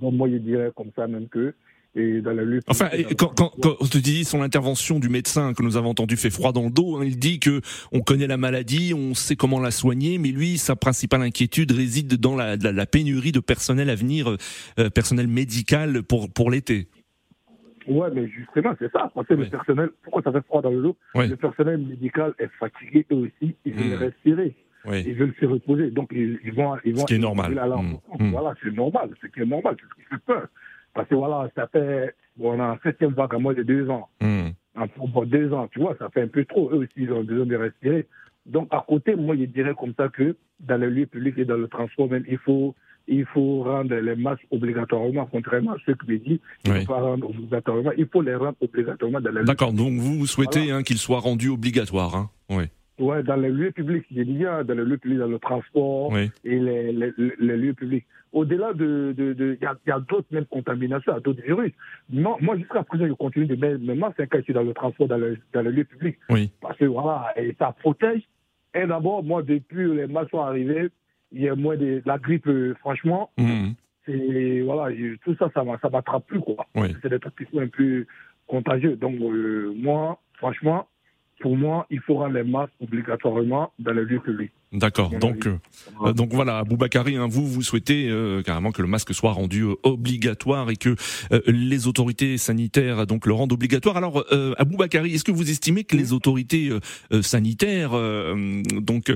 Donc, 0.00 0.14
moi, 0.14 0.28
je 0.28 0.36
dirais 0.36 0.70
comme 0.76 0.90
ça 0.94 1.06
même 1.06 1.28
que 1.28 1.54
dans 1.96 2.32
la 2.32 2.44
lutte. 2.44 2.64
Enfin, 2.68 2.90
quand, 3.18 3.34
quand, 3.34 3.52
quand, 3.60 3.76
on 3.80 3.86
te 3.86 3.98
dit 3.98 4.24
son 4.24 4.42
intervention 4.42 4.98
du 4.98 5.08
médecin 5.08 5.54
que 5.54 5.62
nous 5.62 5.76
avons 5.76 5.90
entendu 5.90 6.16
fait 6.16 6.30
froid 6.30 6.52
dans 6.52 6.64
le 6.64 6.70
dos, 6.70 6.96
hein, 6.96 7.04
il 7.04 7.18
dit 7.18 7.40
que 7.40 7.60
on 7.92 8.00
connaît 8.00 8.26
la 8.26 8.36
maladie, 8.36 8.92
on 8.94 9.14
sait 9.14 9.36
comment 9.36 9.60
la 9.60 9.70
soigner, 9.70 10.18
mais 10.18 10.28
lui, 10.28 10.58
sa 10.58 10.76
principale 10.76 11.22
inquiétude 11.22 11.72
réside 11.72 12.14
dans 12.14 12.36
la, 12.36 12.56
la, 12.56 12.86
pénurie 12.86 13.32
de 13.32 13.40
personnel 13.40 13.90
à 13.90 13.94
venir, 13.94 14.36
euh, 14.78 14.90
personnel 14.90 15.28
médical 15.28 16.02
pour 16.02 16.30
pour 16.32 16.50
l'été. 16.50 16.88
Ouais, 17.88 18.08
mais 18.12 18.28
justement, 18.28 18.74
c'est 18.78 18.90
ça. 18.92 19.10
Parce 19.14 19.26
que 19.26 19.34
le 19.34 19.46
personnel, 19.46 19.90
pourquoi 20.02 20.22
ça 20.22 20.32
fait 20.32 20.44
froid 20.46 20.60
dans 20.60 20.70
le 20.70 20.82
dos? 20.82 20.96
Le 21.14 21.34
personnel 21.36 21.78
médical 21.78 22.34
est 22.38 22.50
fatigué 22.58 23.06
eux 23.12 23.16
aussi, 23.16 23.54
ils 23.64 23.72
veulent 23.72 23.98
mmh. 23.98 24.02
respirer. 24.02 24.54
Ils 24.92 25.14
veulent 25.14 25.34
se 25.40 25.46
reposer. 25.46 25.90
Donc, 25.90 26.10
ils, 26.12 26.38
vont, 26.52 26.76
ils 26.84 26.94
vont. 26.94 27.00
Ce 27.00 27.06
qui 27.06 27.14
est 27.14 27.18
normal. 27.18 27.52
Mmh. 27.52 28.30
Voilà, 28.30 28.54
c'est 28.62 28.72
normal. 28.72 29.10
Ce 29.20 29.26
qui 29.26 29.40
est 29.40 29.46
normal, 29.46 29.76
c'est 29.78 29.86
ce 29.88 29.94
qui 29.94 30.08
fait 30.08 30.22
peur. 30.24 30.48
Parce 30.96 31.08
que 31.08 31.14
voilà, 31.14 31.48
ça 31.54 31.68
fait, 31.68 32.14
on 32.40 32.58
a 32.58 32.64
un 32.64 32.78
septième 32.82 33.12
vague 33.12 33.34
à 33.34 33.38
moins 33.38 33.54
de 33.54 33.62
deux 33.62 33.88
ans. 33.90 34.08
Mm. 34.20 34.48
Pour 35.12 35.26
deux 35.26 35.52
ans, 35.52 35.68
tu 35.70 35.80
vois, 35.80 35.94
ça 35.98 36.08
fait 36.08 36.22
un 36.22 36.28
peu 36.28 36.44
trop. 36.44 36.70
Eux 36.72 36.78
aussi, 36.78 36.92
ils 36.96 37.12
ont 37.12 37.22
besoin 37.22 37.46
de 37.46 37.56
respirer. 37.56 38.06
Donc, 38.46 38.68
à 38.70 38.84
côté, 38.86 39.14
moi, 39.14 39.36
je 39.36 39.44
dirais 39.44 39.74
comme 39.78 39.94
ça 39.96 40.08
que 40.08 40.36
dans 40.60 40.80
les 40.80 40.90
lieux 40.90 41.06
publics 41.06 41.38
et 41.38 41.44
dans 41.44 41.56
le 41.56 41.68
transport, 41.68 42.08
même, 42.08 42.24
il 42.28 42.38
faut 42.38 42.74
il 43.08 43.24
faut 43.26 43.62
rendre 43.62 43.94
les 43.94 44.16
masques 44.16 44.46
obligatoirement, 44.50 45.26
contrairement 45.30 45.72
à 45.72 45.76
ce 45.86 45.92
que 45.92 46.06
me 46.06 46.18
dit, 46.18 46.40
il 46.64 46.72
faut 46.72 46.86
pas 46.86 47.00
rendre 47.00 47.30
obligatoirement, 47.30 47.92
il 47.96 48.06
faut 48.08 48.20
les 48.20 48.34
rendre 48.34 48.56
obligatoirement 48.60 49.20
dans 49.20 49.30
les 49.30 49.44
D'accord, 49.44 49.72
donc 49.72 49.92
vous 49.98 50.26
souhaitez 50.26 50.72
hein, 50.72 50.82
qu'ils 50.82 50.98
soient 50.98 51.20
rendus 51.20 51.50
obligatoires, 51.50 52.16
hein 52.16 52.30
oui. 52.50 52.64
Ouais, 52.98 53.22
dans 53.22 53.36
les 53.36 53.50
lieux 53.50 53.72
publics, 53.72 54.06
j'ai 54.10 54.24
dit 54.24 54.32
bien, 54.32 54.64
dans 54.64 54.74
les 54.74 54.84
lieux 54.84 54.96
publics, 54.96 55.18
dans 55.18 55.26
le 55.26 55.38
transport 55.38 56.16
et 56.16 56.28
les, 56.44 56.92
les, 56.92 57.12
les, 57.16 57.56
lieux 57.56 57.74
publics. 57.74 58.06
Au-delà 58.32 58.72
de, 58.72 59.14
de, 59.16 59.34
de, 59.34 59.58
y 59.60 59.66
a, 59.66 59.76
y 59.86 59.90
a 59.90 60.00
d'autres 60.00 60.28
même 60.30 60.46
contaminations, 60.46 61.18
d'autres 61.20 61.42
virus. 61.42 61.72
Non, 62.08 62.36
moi 62.40 62.56
jusqu'à 62.56 62.82
présent, 62.84 63.06
je 63.06 63.12
continue 63.12 63.46
de 63.46 63.56
mettre 63.56 63.84
mes 63.84 63.94
masques 63.94 64.26
quand 64.30 64.38
je 64.38 64.44
suis 64.44 64.54
dans 64.54 64.62
le 64.62 64.72
transport, 64.72 65.08
dans 65.08 65.18
le, 65.18 65.36
dans 65.52 65.62
le 65.62 65.70
lieu 65.70 65.84
public. 65.84 66.16
Oui. 66.30 66.50
Parce 66.62 66.78
que 66.78 66.86
voilà, 66.86 67.32
et 67.36 67.54
ça 67.58 67.74
protège. 67.78 68.22
Et 68.74 68.86
d'abord, 68.86 69.22
moi, 69.22 69.42
depuis 69.42 69.94
les 69.94 70.06
masques 70.06 70.30
sont 70.30 70.40
arrivés, 70.40 70.88
il 71.32 71.42
y 71.42 71.48
a 71.48 71.54
moins 71.54 71.76
de 71.76 72.02
la 72.06 72.18
grippe, 72.18 72.46
euh, 72.46 72.74
franchement. 72.80 73.30
Mmh. 73.36 73.70
C'est, 74.06 74.60
voilà, 74.62 74.94
tout 75.24 75.34
ça, 75.38 75.50
ça 75.52 75.64
ne 75.64 75.90
m'attrape 75.90 76.26
plus, 76.26 76.40
quoi. 76.40 76.66
C'est 77.02 77.08
des 77.08 77.18
trucs 77.18 77.36
qui 77.36 77.44
sont 77.52 77.60
un 77.60 77.68
peu 77.68 78.06
contagieux. 78.46 78.96
Donc, 78.96 79.16
euh, 79.20 79.72
moi, 79.76 80.20
franchement, 80.34 80.86
pour 81.40 81.56
moi, 81.56 81.86
il 81.90 82.00
faut 82.00 82.14
rendre 82.14 82.34
les 82.34 82.44
masques 82.44 82.72
obligatoirement 82.80 83.72
dans 83.78 83.92
les 83.92 84.04
lieux 84.04 84.20
publics. 84.20 84.52
D'accord. 84.72 85.10
Donc, 85.10 85.46
euh, 85.46 86.12
donc 86.12 86.34
voilà, 86.34 86.64
Boubacarri, 86.64 87.16
hein, 87.16 87.28
vous 87.30 87.46
vous 87.46 87.62
souhaitez 87.62 88.08
euh, 88.08 88.42
carrément 88.42 88.72
que 88.72 88.82
le 88.82 88.88
masque 88.88 89.14
soit 89.14 89.30
rendu 89.30 89.62
euh, 89.62 89.74
obligatoire 89.84 90.70
et 90.70 90.76
que 90.76 90.96
les 91.46 91.86
autorités 91.86 92.36
sanitaires 92.36 93.06
donc 93.06 93.26
le 93.26 93.32
rendent 93.32 93.52
obligatoire. 93.52 93.96
Alors, 93.96 94.24
Boubacarri, 94.66 95.14
est-ce 95.14 95.24
que 95.24 95.30
vous 95.30 95.50
estimez 95.50 95.84
que 95.84 95.96
les 95.96 96.12
autorités 96.12 96.70
sanitaires 97.22 97.92
donc 98.72 99.12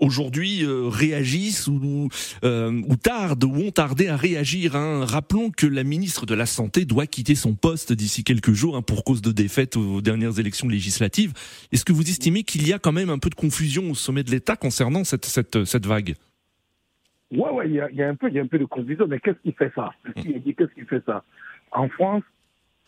aujourd'hui 0.00 0.64
réagissent 0.64 1.66
ou, 1.66 2.08
ou 2.42 2.96
tardent 2.96 3.44
ou 3.44 3.56
ont 3.56 3.70
tardé 3.70 4.08
à 4.08 4.16
réagir 4.16 4.76
hein? 4.76 5.04
Rappelons 5.04 5.50
que 5.50 5.66
la 5.66 5.84
ministre 5.84 6.26
de 6.26 6.34
la 6.34 6.46
santé 6.46 6.84
doit 6.84 7.06
quitter 7.06 7.34
son 7.34 7.54
poste 7.54 7.92
d'ici 7.92 8.24
quelques 8.24 8.52
jours 8.52 8.76
hein, 8.76 8.82
pour 8.82 9.04
cause 9.04 9.22
de 9.22 9.32
défaite 9.32 9.76
aux 9.76 10.00
dernières 10.00 10.38
élections 10.38 10.68
législatives. 10.68 11.32
Est-ce 11.72 11.84
que 11.84 11.92
vous 11.92 12.08
estimez 12.08 12.44
qu'il 12.44 12.66
y 12.66 12.72
a 12.72 12.78
quand 12.78 12.92
même 12.92 13.10
un 13.10 13.18
peu 13.18 13.30
de 13.30 13.34
confusion 13.34 13.90
au 13.90 13.94
sommet 13.94 14.22
de 14.22 14.30
l'État 14.30 14.56
concernant 14.76 15.04
cette, 15.04 15.24
cette, 15.24 15.64
cette 15.64 15.86
vague 15.86 16.14
Ouais, 17.32 17.50
ouais, 17.50 17.66
il 17.66 17.74
y 17.74 17.80
a, 17.80 17.90
y 17.92 18.02
a, 18.02 18.08
un 18.10 18.14
peu, 18.14 18.30
y 18.30 18.38
a 18.38 18.42
un 18.42 18.46
peu 18.46 18.58
de 18.58 18.66
confusion, 18.66 19.06
mais 19.08 19.18
qu'est-ce 19.20 19.38
qui 19.42 19.52
fait 19.52 19.72
ça? 19.74 19.90
Qu'est-ce 20.14 20.74
qui 20.74 20.84
fait 20.84 21.02
ça? 21.06 21.24
En 21.72 21.88
France, 21.88 22.22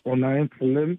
on 0.05 0.21
a 0.21 0.27
un 0.27 0.45
problème. 0.45 0.97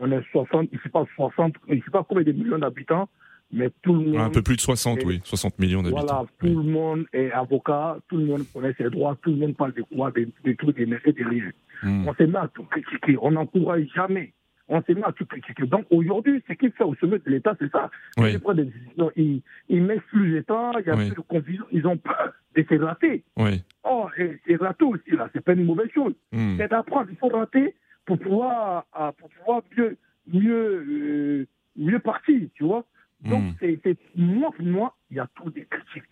On 0.00 0.10
est 0.10 0.22
60, 0.32 0.70
il 0.72 0.80
ne 0.82 0.90
pas 0.90 1.04
60, 1.14 1.54
il 1.68 1.76
ne 1.76 1.82
sait 1.82 1.90
pas 1.90 2.04
combien 2.08 2.24
de 2.24 2.32
millions 2.32 2.58
d'habitants, 2.58 3.08
mais 3.52 3.70
tout 3.82 3.92
le 3.92 4.06
monde. 4.10 4.16
Un 4.22 4.30
peu 4.30 4.42
plus 4.42 4.56
de 4.56 4.62
60, 4.62 5.04
oui, 5.04 5.20
60 5.22 5.58
millions 5.58 5.82
d'habitants. 5.82 6.06
Voilà, 6.06 6.26
tout 6.40 6.46
le 6.46 6.70
monde 6.70 7.04
est 7.12 7.30
avocat, 7.30 7.98
tout 8.08 8.16
le 8.16 8.24
monde 8.24 8.44
connaît 8.52 8.74
ses 8.78 8.88
droits, 8.88 9.16
tout 9.22 9.30
le 9.30 9.36
monde 9.36 9.56
parle 9.56 9.74
de 9.74 9.82
quoi, 9.94 10.10
des, 10.10 10.56
trucs, 10.56 10.76
des 10.76 10.86
méfaits, 10.86 11.16
de 11.16 11.24
rien. 11.24 11.50
Hmm. 11.82 12.08
On 12.08 12.14
s'est 12.14 12.26
mis 12.26 12.36
à 12.36 12.48
tout 12.48 12.64
critiquer, 12.64 13.18
on 13.20 13.32
n'encourage 13.32 13.86
jamais 13.94 14.32
on 14.68 14.82
s'est 14.82 14.94
mis 14.94 15.02
à 15.02 15.12
tout 15.12 15.26
critiquer. 15.26 15.66
Donc 15.66 15.86
aujourd'hui, 15.90 16.42
ce 16.48 16.52
qu'il 16.54 16.72
fait 16.72 16.84
au 16.84 16.94
sommet 16.96 17.18
de 17.18 17.30
l'État, 17.30 17.54
c'est 17.58 17.70
ça. 17.70 17.90
Oui. 18.16 18.36
Des 18.54 18.64
décisions, 18.64 19.10
il, 19.16 19.42
il 19.68 19.82
met 19.82 20.00
plus 20.00 20.34
l'État, 20.34 20.72
il 20.80 20.86
y 20.86 20.90
a 20.90 20.96
plus 20.96 21.10
de 21.10 21.20
confusion, 21.20 21.64
ils 21.72 21.86
ont 21.86 21.96
peur 21.96 22.32
de 22.56 22.62
se 22.62 22.74
rater. 22.76 23.24
Oui. 23.36 23.62
Oh, 23.84 24.08
et, 24.18 24.40
et 24.46 24.56
rater 24.56 24.84
aussi, 24.84 25.10
là, 25.10 25.28
c'est 25.32 25.44
pas 25.44 25.52
une 25.54 25.64
mauvaise 25.64 25.90
chose. 25.94 26.14
Hmm. 26.32 26.56
C'est 26.58 26.68
d'apprendre, 26.68 27.08
il 27.10 27.16
faut 27.16 27.28
rater 27.28 27.74
pour 28.06 28.18
pouvoir, 28.18 28.86
ah, 28.92 29.12
pour 29.18 29.28
pouvoir 29.30 29.62
mieux, 29.76 29.96
mieux, 30.32 30.84
euh, 30.88 31.46
mieux 31.76 31.98
partir, 31.98 32.40
tu 32.54 32.64
vois. 32.64 32.84
Donc, 33.24 33.42
Hmm. 33.60 33.68
c'est, 33.84 33.96
moi, 34.16 34.50
pour 34.56 34.64
moi, 34.64 34.96
il 35.10 35.16
y 35.16 35.20
a 35.20 35.28
trop 35.36 35.48
de 35.50 35.60
critiques. 35.60 36.02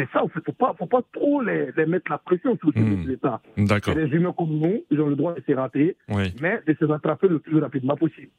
C'est 0.00 0.08
ça, 0.14 0.22
il 0.24 0.30
ne 0.34 0.42
faut 0.46 0.52
pas, 0.52 0.74
faut 0.78 0.86
pas 0.86 1.02
trop 1.12 1.42
les, 1.42 1.68
les, 1.76 1.84
mettre 1.84 2.10
la 2.10 2.16
pression 2.16 2.56
sur 2.56 2.70
Mmh. 2.74 3.06
l'État. 3.06 3.42
D'accord. 3.58 3.94
Les 3.94 4.06
humains 4.16 4.32
comme 4.36 4.48
nous, 4.58 4.82
ils 4.90 4.98
ont 5.00 5.08
le 5.08 5.16
droit 5.16 5.34
de 5.34 5.42
se 5.46 5.52
rater, 5.52 5.96
Oui. 6.08 6.32
mais 6.40 6.62
de 6.66 6.74
se 6.78 6.84
rattraper 6.86 7.28
le 7.28 7.38
plus 7.38 7.58
rapidement 7.58 7.96
possible. 7.96 8.30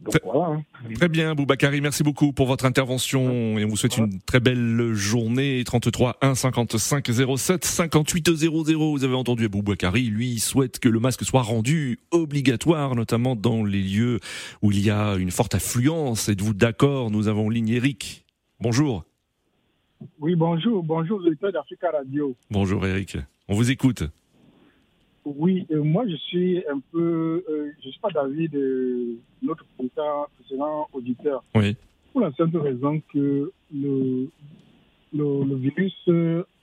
Donc, 0.00 0.12
Très- 0.14 0.20
voilà. 0.24 0.54
hein. 0.54 0.62
Très 0.94 1.08
bien, 1.08 1.34
Boubacarri, 1.34 1.80
merci 1.82 2.02
beaucoup 2.02 2.32
pour 2.32 2.46
votre 2.46 2.64
intervention 2.64 3.58
et 3.58 3.64
on 3.64 3.68
vous 3.68 3.76
souhaite 3.76 3.98
une 3.98 4.20
très 4.22 4.40
belle 4.40 4.92
journée. 4.94 5.62
33 5.66 6.16
1 6.22 6.34
55 6.34 7.06
07 7.36 7.64
58 7.64 8.34
00. 8.36 8.90
Vous 8.92 9.04
avez 9.04 9.14
entendu 9.14 9.48
Boubacarri, 9.50 10.04
lui, 10.04 10.38
souhaite 10.38 10.78
que 10.78 10.88
le 10.88 11.00
masque 11.00 11.24
soit 11.24 11.42
rendu 11.42 11.98
obligatoire, 12.10 12.94
notamment 12.94 13.36
dans 13.36 13.64
les 13.64 13.82
lieux 13.82 14.18
où 14.62 14.72
il 14.72 14.80
y 14.84 14.90
a 14.90 15.14
une 15.16 15.30
forte 15.30 15.54
affluence. 15.54 16.28
Êtes-vous 16.30 16.54
d'accord? 16.54 17.10
Nous 17.10 17.28
avons 17.28 17.50
ligne 17.50 17.68
Eric. 17.70 18.24
Bonjour. 18.60 19.04
Oui, 20.20 20.34
bonjour, 20.34 20.82
bonjour, 20.82 21.18
auditeurs 21.20 21.52
d'Africa 21.52 21.90
Radio. 21.90 22.34
Bonjour 22.50 22.84
Eric. 22.86 23.16
On 23.48 23.54
vous 23.54 23.70
écoute. 23.70 24.02
Oui, 25.24 25.66
euh, 25.72 25.82
moi 25.82 26.04
je 26.08 26.14
suis 26.16 26.62
un 26.68 26.78
peu, 26.92 27.44
euh, 27.48 27.72
je 27.82 27.90
suis 27.90 28.00
pas 28.00 28.10
d'avis 28.10 28.48
de 28.48 29.16
notre 29.42 29.64
précédent, 29.76 30.88
auditeur. 30.92 31.42
Oui. 31.54 31.76
Pour 32.12 32.20
la 32.20 32.32
simple 32.32 32.58
raison 32.58 33.00
que 33.12 33.50
le, 33.74 34.30
le, 35.12 35.44
le 35.44 35.56
virus 35.56 36.08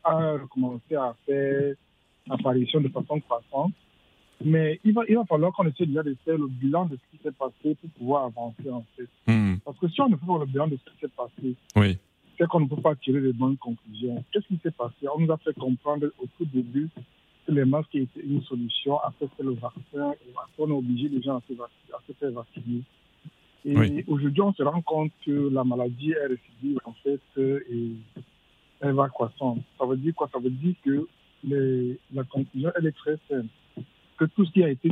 a 0.04 0.36
commencé 0.52 0.96
à 0.96 1.15
faire 1.26 1.76
apparition 2.30 2.80
de 2.82 2.88
façon 2.89 3.19
croissante. 3.19 3.74
Mais 4.46 4.80
il 4.84 4.93
va, 4.93 5.04
il 5.08 5.15
va 5.15 5.24
falloir 5.26 5.54
qu'on 5.54 5.65
essaie 5.67 5.86
déjà 5.86 6.04
de 6.04 6.15
faire 6.26 6.38
le 6.38 6.48
bilan 6.48 6.86
de 6.86 6.98
ce 6.98 7.17
qui 7.17 7.24
s'est 7.24 7.32
passé 7.32 7.76
pour 7.80 7.89
pouvoir 7.98 8.26
avancer 8.26 8.69
en 8.69 8.84
fait. 8.96 9.08
Hmm. 9.32 9.56
Parce 9.63 9.78
que 9.80 9.88
si 9.89 10.02
on 10.02 10.10
ne 10.10 10.15
fait 10.15 10.26
pas 10.26 10.39
le 10.39 10.46
bilan 10.46 10.67
de 10.67 10.78
ce 10.78 10.91
qui 10.91 11.00
s'est 11.02 11.12
passé, 11.15 11.56
Oui. 11.76 11.98
C'est 12.38 12.48
qu'on 12.48 12.62
ne 12.62 12.67
peut 12.67 12.82
pas 12.82 12.96
tirer 12.96 13.22
de 13.22 13.32
bonnes 13.32 13.58
conclusions. 13.58 14.24
Qu'est-ce 14.32 14.48
qui 14.48 14.60
s'est 14.63 14.72
passé? 14.72 15.08
On 15.13 15.19
nous 15.19 15.32
a 15.32 15.38
fait 15.38 15.54
comprendre 15.54 16.08
au 16.19 16.26
tout 16.38 16.46
début 16.46 16.89
que 17.46 17.52
les 17.52 17.65
masques 17.65 17.93
étaient 17.96 18.22
une 18.22 18.41
solution. 18.43 19.00
Après, 19.00 19.28
c'est 19.38 19.43
le 19.43 19.52
vaccin. 19.54 20.12
Et 20.26 20.32
après, 20.36 20.60
on 20.60 20.72
a 20.72 20.74
obligé 20.74 21.10
les 21.10 21.22
gens 21.22 21.38
à 21.38 21.41
se, 21.48 21.54
vac- 21.54 21.69
à 21.93 22.00
se 22.08 22.13
faire 22.13 22.32
vacciner. 22.32 22.82
Et 23.65 23.78
Oui. 23.78 24.04
aujourd'hui, 24.08 24.41
on 24.41 24.54
se 24.54 24.63
rend 24.63 24.82
compte 24.82 25.12
que 25.26 25.50
la 25.50 25.63
maladie 25.63 26.12
est 26.12 26.26
récidive, 26.28 26.80
en 26.86 26.93
fait, 27.04 27.22
et 27.38 27.91
elle 28.82 28.93
va 28.93 29.08
croissant. 29.10 29.58
Ça 29.80 29.86
veut 29.86 29.98
dire 29.98 30.13
quoi? 30.15 30.30
Ça 30.34 30.39
veut 30.39 30.50
dire 30.50 30.76
que 30.84 31.08
les- 31.43 32.00
la 32.13 32.24
conclusion, 32.24 32.72
elle 32.76 32.88
est 32.88 32.91
très 32.98 33.17
simple. 33.30 33.48
Que 34.17 34.26
tout 34.26 34.46
ce 34.46 34.52
qui 34.52 34.63
a 34.63 34.69
été 34.69 34.89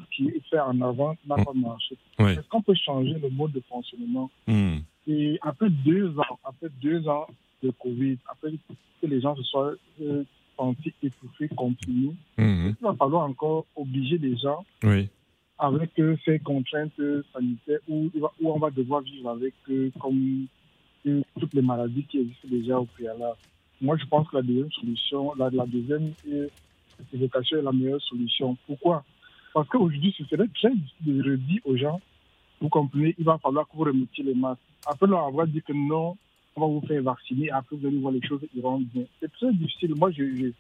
fait 0.50 0.60
en 0.60 0.80
avant 0.82 1.16
n'a 1.28 1.36
pas 1.36 1.54
marché. 1.54 1.96
Oui. 2.20 2.32
Est-ce 2.32 2.48
qu'on 2.50 2.62
peut 2.62 2.74
changer 2.76 3.14
le 3.22 3.30
mode 3.30 3.52
de 3.52 3.62
fonctionnement? 3.70 4.30
Hmm. 4.48 4.80
Et 5.08 5.40
après 5.42 5.70
deux 5.70 6.10
ans, 6.20 6.40
après 6.44 6.68
deux 6.82 7.08
ans 7.08 7.28
de 7.64 7.72
Covid, 7.72 8.18
après 8.28 8.52
que 9.02 9.08
les 9.08 9.22
gens 9.22 9.36
se 9.36 9.44
soient 9.44 9.74
euh, 10.02 10.24
sentis 10.58 10.94
étouffés 11.04 11.48
contre 11.50 11.80
nous, 11.88 12.16
Hmm. 12.38 12.70
il 12.70 12.84
va 12.84 12.94
falloir 12.96 13.24
encore 13.30 13.66
obliger 13.76 14.18
les 14.18 14.36
gens 14.38 14.64
Oui. 14.84 15.10
avec 15.60 15.98
euh, 16.00 16.16
ces 16.26 16.40
contraintes 16.40 17.00
sanitaires 17.34 17.80
où, 17.88 18.10
on 18.44 18.60
va 18.60 18.70
devoir 18.72 19.02
vivre 19.02 19.30
avec 19.30 19.54
euh, 19.70 19.90
comme 20.00 20.46
euh, 21.08 21.22
toutes 21.40 21.54
les 21.54 21.62
maladies 21.62 22.04
qui 22.06 22.20
existent 22.20 22.48
déjà 22.50 22.80
au 22.80 22.86
préalable. 22.86 23.38
Moi, 23.82 23.98
je 23.98 24.06
pense 24.06 24.28
que 24.30 24.36
la 24.38 24.44
deuxième 24.44 24.72
solution, 24.72 25.34
la, 25.36 25.50
la 25.50 25.66
deuxième 25.66 26.14
euh, 26.32 26.48
évocation 27.14 27.58
est 27.58 27.64
la 27.64 27.72
meilleure 27.72 28.02
solution. 28.02 28.56
Pourquoi? 28.68 29.04
Parce 29.54 29.68
qu'aujourd'hui, 29.70 30.14
ce 30.18 30.24
serait 30.26 30.48
très 30.54 30.72
difficile 30.74 31.18
de 31.18 31.32
redire 31.32 31.62
aux 31.66 31.76
gens, 31.78 32.00
vous 32.62 32.70
comprenez, 32.70 33.16
il 33.18 33.26
va 33.26 33.38
falloir 33.40 33.68
que 33.68 33.76
vous 33.76 33.84
remettiez 33.84 34.24
les 34.24 34.36
masques. 34.36 34.62
Après 34.86 35.08
leur 35.08 35.26
avoir 35.26 35.48
dit 35.48 35.62
que 35.62 35.74
non, 35.74 36.18
on 36.56 36.62
va 36.62 36.68
vous 36.68 36.82
faire 36.88 37.02
vacciner, 37.04 37.50
après 37.52 37.76
vous 37.76 37.88
allez 37.88 37.98
voir 38.00 38.14
les 38.14 38.22
choses 38.26 38.42
iront 38.56 38.80
bien. 38.80 39.04
C'est 39.20 39.32
très 39.32 39.52
difficile. 39.54 39.94
Moi, 39.96 40.12
je, 40.12 40.24
je- 40.36 40.52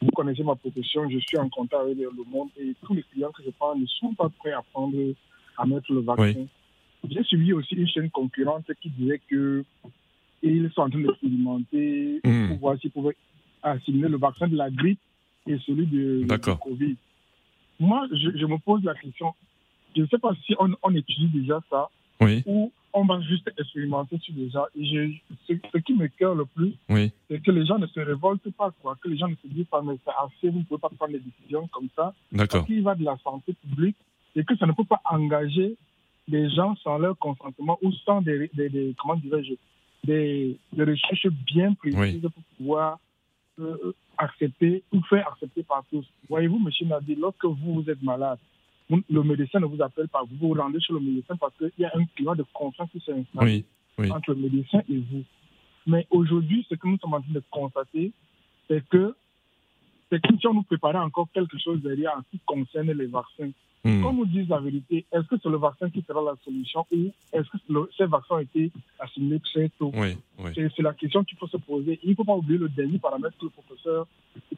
vous 0.00 0.10
connaissez 0.12 0.44
ma 0.44 0.54
profession, 0.54 1.08
je 1.10 1.18
suis 1.18 1.36
en 1.38 1.48
contact 1.48 1.82
avec 1.82 1.96
le 1.98 2.10
monde 2.30 2.50
et 2.56 2.72
tous 2.84 2.94
les 2.94 3.02
clients 3.02 3.32
que 3.32 3.42
je 3.44 3.50
parle 3.50 3.80
ne 3.80 3.86
sont 3.86 4.14
pas 4.14 4.28
prêts 4.28 4.52
à 4.52 4.62
prendre, 4.72 4.96
à 5.56 5.66
mettre 5.66 5.92
le 5.92 6.00
vaccin. 6.00 6.46
J'ai 7.10 7.22
suivi 7.24 7.52
aussi 7.52 7.74
une 7.74 7.88
chaîne 7.88 8.10
concurrente 8.10 8.66
qui 8.80 8.90
disait 8.90 9.20
que 9.28 9.64
ils 10.42 10.70
sont 10.72 10.82
en 10.82 10.90
train 10.90 11.00
d'expérimenter 11.00 12.20
Mm. 12.24 12.48
pour 12.48 12.58
voir 12.58 12.78
s'ils 12.78 12.90
pouvaient 12.92 13.16
assimiler 13.62 14.08
le 14.08 14.18
vaccin 14.18 14.46
de 14.46 14.56
la 14.56 14.70
grippe 14.70 15.00
et 15.48 15.56
celui 15.66 15.86
de, 15.86 16.24
de. 16.24 16.52
Covid. 16.54 16.96
Moi, 17.80 18.06
je, 18.12 18.36
je 18.36 18.46
me 18.46 18.58
pose 18.58 18.82
la 18.84 18.94
question, 18.94 19.32
je 19.96 20.02
ne 20.02 20.06
sais 20.06 20.18
pas 20.18 20.32
si 20.46 20.54
on, 20.60 20.70
on 20.82 20.94
étudie 20.94 21.26
déjà 21.28 21.60
ça 21.70 21.88
Oui. 22.20 22.42
ou 22.46 22.70
on 22.92 23.04
va 23.04 23.20
juste 23.20 23.48
expérimenter 23.58 24.18
sur 24.18 24.34
des 24.34 24.48
gens. 24.50 24.64
Et 24.76 24.84
je- 24.84 25.12
ce, 25.46 25.52
ce 25.72 25.78
qui 25.78 25.94
me 25.94 26.08
cœur 26.08 26.34
le 26.34 26.44
plus, 26.46 26.74
Oui. 26.88 27.12
c'est 27.28 27.40
que 27.42 27.50
les 27.50 27.66
gens 27.66 27.78
ne 27.78 27.86
se 27.86 28.00
révoltent 28.00 28.50
pas, 28.56 28.70
quoi. 28.82 28.96
Que 29.02 29.08
les 29.08 29.18
gens 29.18 29.28
ne 29.28 29.34
se 29.36 29.46
disent 29.46 29.66
pas, 29.66 29.82
mais 29.82 29.96
c'est 30.04 30.12
assez, 30.18 30.48
vous 30.50 30.60
ne 30.60 30.64
pouvez 30.64 30.80
pas 30.80 30.88
prendre 30.90 31.12
des 31.12 31.20
décisions 31.20 31.66
comme 31.68 31.88
ça. 31.94 32.14
D'accord. 32.32 32.60
Parce 32.60 32.66
qu'il 32.66 32.82
va 32.82 32.94
de 32.94 33.04
la 33.04 33.16
santé 33.18 33.52
publique 33.54 33.96
et 34.36 34.44
que 34.44 34.56
ça 34.56 34.66
ne 34.66 34.72
peut 34.72 34.84
pas 34.84 35.00
engager 35.04 35.76
des 36.26 36.48
gens 36.50 36.74
sans 36.76 36.98
leur 36.98 37.16
consentement 37.18 37.78
ou 37.82 37.92
sans 38.04 38.20
des, 38.22 38.50
des- 38.54 38.68
des- 38.68 38.94
comment 38.98 39.16
dirais-je, 39.16 39.54
des, 40.04 40.56
des 40.72 40.84
recherches 40.84 41.26
bien 41.52 41.74
précises 41.74 41.98
Oui. 41.98 42.20
pour 42.20 42.42
pouvoir 42.56 42.98
euh, 43.60 43.92
accepter 44.16 44.82
ou 44.92 45.02
faire 45.02 45.26
accepter 45.32 45.62
par 45.62 45.84
tous. 45.90 46.06
Voyez-vous, 46.28 46.58
monsieur 46.58 46.86
Nadi, 46.86 47.14
lorsque 47.16 47.44
vous, 47.44 47.74
vous 47.82 47.90
êtes 47.90 48.02
malade, 48.02 48.38
vous- 48.88 49.02
le 49.10 49.22
médecin 49.22 49.60
ne 49.60 49.66
vous 49.66 49.80
appelle 49.82 50.08
pas, 50.08 50.22
vous 50.22 50.48
vous 50.48 50.54
rendez 50.54 50.80
chez 50.80 50.92
le 50.92 51.00
médecin 51.00 51.36
parce 51.36 51.54
qu'il 51.58 51.70
y 51.78 51.84
a 51.84 51.92
un 51.94 52.04
climat 52.16 52.34
de 52.34 52.44
confiance 52.52 52.88
qui 52.90 53.00
s'est 53.00 53.12
installé 53.12 53.64
Oui. 53.98 54.06
Oui. 54.06 54.12
entre 54.12 54.32
le 54.34 54.48
médecin 54.48 54.80
et 54.88 54.96
vous. 54.98 55.24
Mais 55.86 56.06
aujourd'hui, 56.10 56.66
ce 56.68 56.74
que 56.74 56.86
nous 56.86 56.98
sommes 56.98 57.14
en 57.14 57.20
train 57.20 57.32
de 57.32 57.42
constater, 57.50 58.12
c'est 58.68 58.86
que 58.88 59.14
c'est 60.10 60.20
comme 60.26 60.38
si 60.38 60.46
on 60.46 60.54
nous 60.54 60.62
préparait 60.62 60.98
encore 60.98 61.28
quelque 61.32 61.58
chose 61.58 61.82
derrière 61.82 62.12
en 62.16 62.20
ce 62.22 62.30
qui 62.30 62.40
concerne 62.46 62.90
les 62.92 63.06
vaccins. 63.06 63.50
Hmm. 63.84 64.02
Qu'on 64.02 64.12
nous 64.12 64.26
dise 64.26 64.48
la 64.48 64.58
vérité, 64.58 65.06
est-ce 65.12 65.26
que 65.28 65.36
c'est 65.40 65.48
le 65.48 65.56
vaccin 65.56 65.88
qui 65.88 66.02
sera 66.02 66.20
la 66.20 66.34
solution 66.44 66.84
ou 66.90 67.12
est-ce 67.32 67.48
que 67.50 67.88
ces 67.96 68.06
vaccins 68.06 68.34
ont 68.34 68.38
été 68.40 68.72
assimilés 68.98 69.38
très 69.40 69.68
tôt? 69.78 69.92
Oui, 69.94 70.16
C'est 70.54 70.82
la 70.82 70.94
question 70.94 71.22
qu'il 71.22 71.38
faut 71.38 71.46
se 71.46 71.58
poser. 71.58 71.98
Il 72.02 72.10
ne 72.10 72.14
faut 72.16 72.24
pas 72.24 72.34
oublier 72.34 72.58
le 72.58 72.68
dernier 72.68 72.98
paramètre 72.98 73.38
que 73.38 73.44
le 73.44 73.50
professeur 73.50 74.06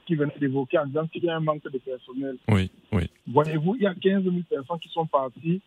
qui 0.06 0.14
venait 0.14 0.32
d'évoquer 0.40 0.78
en 0.78 0.86
disant 0.86 1.06
qu'il 1.08 1.22
y 1.24 1.28
a 1.28 1.36
un 1.36 1.40
manque 1.40 1.62
de 1.70 1.78
personnel. 1.78 2.36
Oui, 2.48 2.70
oui. 2.92 3.09
Voyez-vous, 3.32 3.76
il 3.76 3.82
y 3.82 3.86
a 3.86 3.94
15 3.94 4.22
000 4.24 4.34
personnes 4.48 4.78
qui 4.80 4.88
sont 4.88 5.06
parties 5.06 5.60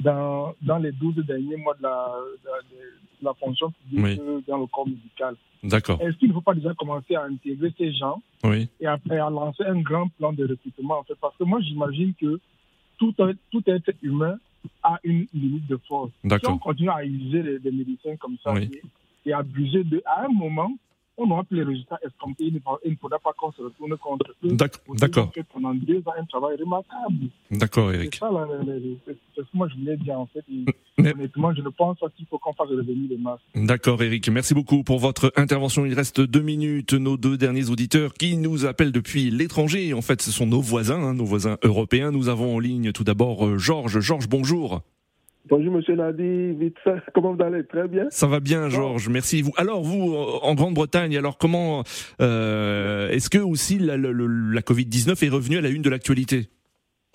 dans, 0.00 0.54
dans 0.62 0.78
les 0.78 0.92
12 0.92 1.16
derniers 1.26 1.56
mois 1.56 1.74
de 1.74 1.82
la, 1.82 2.14
de, 2.44 3.24
la 3.24 3.34
fonction 3.34 3.70
publique 3.70 4.20
dans 4.48 4.58
le 4.58 4.66
corps 4.66 4.86
médical. 4.86 5.36
D'accord. 5.62 6.00
Est-ce 6.00 6.16
qu'il 6.16 6.28
ne 6.28 6.34
faut 6.34 6.40
pas 6.40 6.54
déjà 6.54 6.72
commencer 6.74 7.14
à 7.14 7.24
intégrer 7.24 7.72
ces 7.76 7.92
gens 7.92 8.22
oui. 8.44 8.68
et 8.80 8.86
après 8.86 9.18
à 9.18 9.28
lancer 9.28 9.62
un 9.64 9.80
grand 9.80 10.08
plan 10.08 10.32
de 10.32 10.46
recrutement 10.46 11.00
en 11.00 11.02
fait? 11.02 11.16
Parce 11.20 11.36
que 11.36 11.44
moi, 11.44 11.60
j'imagine 11.60 12.14
que 12.14 12.40
tout, 12.98 13.14
tout 13.50 13.62
être 13.66 13.92
humain 14.02 14.36
a 14.82 14.98
une 15.04 15.26
limite 15.34 15.66
de 15.66 15.78
force. 15.88 16.10
Si 16.22 16.46
on 16.48 16.58
continue 16.58 16.90
à 16.90 17.04
utiliser 17.04 17.58
des 17.58 17.70
médecins 17.70 18.16
comme 18.16 18.36
ça 18.42 18.54
et, 18.58 18.70
et 19.26 19.32
abuser 19.32 19.84
de, 19.84 20.02
à 20.06 20.24
un 20.24 20.28
moment, 20.28 20.72
on 21.20 21.30
aura 21.30 21.44
plus 21.44 21.58
les 21.58 21.64
résultats 21.64 21.98
escomptés. 22.04 22.44
Il 22.46 22.54
ne 22.54 22.96
faudra 22.96 23.18
pas 23.18 23.32
qu'on 23.36 23.52
se 23.52 23.62
retourne 23.62 23.96
contre 23.98 24.34
eux. 24.44 24.52
D'accord. 24.52 25.32
pendant 25.52 25.74
deux 25.74 25.98
ans 26.06 26.12
un 26.18 26.24
travail 26.24 26.56
remarquable. 26.56 27.28
D'accord, 27.50 27.92
Eric. 27.92 28.14
C'est 28.14 28.20
ça, 28.20 28.30
c'est 29.06 29.16
ce 29.36 29.42
que 29.42 29.56
moi 29.56 29.68
je 29.68 29.78
voulais 29.78 29.96
dire 29.96 30.18
en 30.18 30.26
fait. 30.26 30.44
Honnêtement, 30.98 31.54
je 31.54 31.62
ne 31.62 31.68
pense 31.68 31.98
pas 31.98 32.08
qu'il 32.10 32.26
faut 32.26 32.38
qu'on 32.38 32.52
fasse 32.52 32.68
revenir 32.68 33.10
les 33.10 33.18
masques. 33.18 33.42
D'accord, 33.54 34.02
Eric. 34.02 34.28
Merci 34.28 34.54
beaucoup 34.54 34.82
pour 34.82 34.98
votre 34.98 35.32
intervention. 35.36 35.86
Il 35.86 35.94
reste 35.94 36.20
deux 36.20 36.42
minutes. 36.42 36.94
Nos 36.94 37.16
deux 37.16 37.36
derniers 37.36 37.70
auditeurs 37.70 38.14
qui 38.14 38.36
nous 38.36 38.66
appellent 38.66 38.92
depuis 38.92 39.30
l'étranger. 39.30 39.94
En 39.94 40.02
fait, 40.02 40.22
ce 40.22 40.30
sont 40.30 40.46
nos 40.46 40.60
voisins, 40.60 41.02
hein, 41.02 41.14
nos 41.14 41.24
voisins 41.24 41.58
européens. 41.62 42.10
Nous 42.10 42.28
avons 42.28 42.56
en 42.56 42.58
ligne 42.58 42.92
tout 42.92 43.04
d'abord 43.04 43.46
euh, 43.46 43.58
Georges. 43.58 44.00
Georges, 44.00 44.28
bonjour. 44.28 44.82
Bonjour 45.48 45.72
Monsieur 45.72 45.96
Nadi, 45.96 46.52
vite 46.52 46.76
comment 47.14 47.34
vous 47.34 47.42
allez? 47.42 47.64
Très 47.64 47.88
bien? 47.88 48.06
Ça 48.10 48.26
va 48.26 48.40
bien 48.40 48.68
Georges, 48.68 49.08
merci. 49.08 49.42
Vous, 49.42 49.52
alors 49.56 49.82
vous, 49.82 50.14
en 50.14 50.54
Grande-Bretagne, 50.54 51.16
alors 51.16 51.38
comment 51.38 51.82
euh, 52.20 53.08
est-ce 53.08 53.30
que 53.30 53.38
aussi 53.38 53.78
la, 53.78 53.96
la, 53.96 54.60
Covid-19 54.60 55.24
est 55.24 55.28
revenue 55.28 55.58
à 55.58 55.60
la 55.62 55.70
une 55.70 55.82
de 55.82 55.90
l'actualité? 55.90 56.50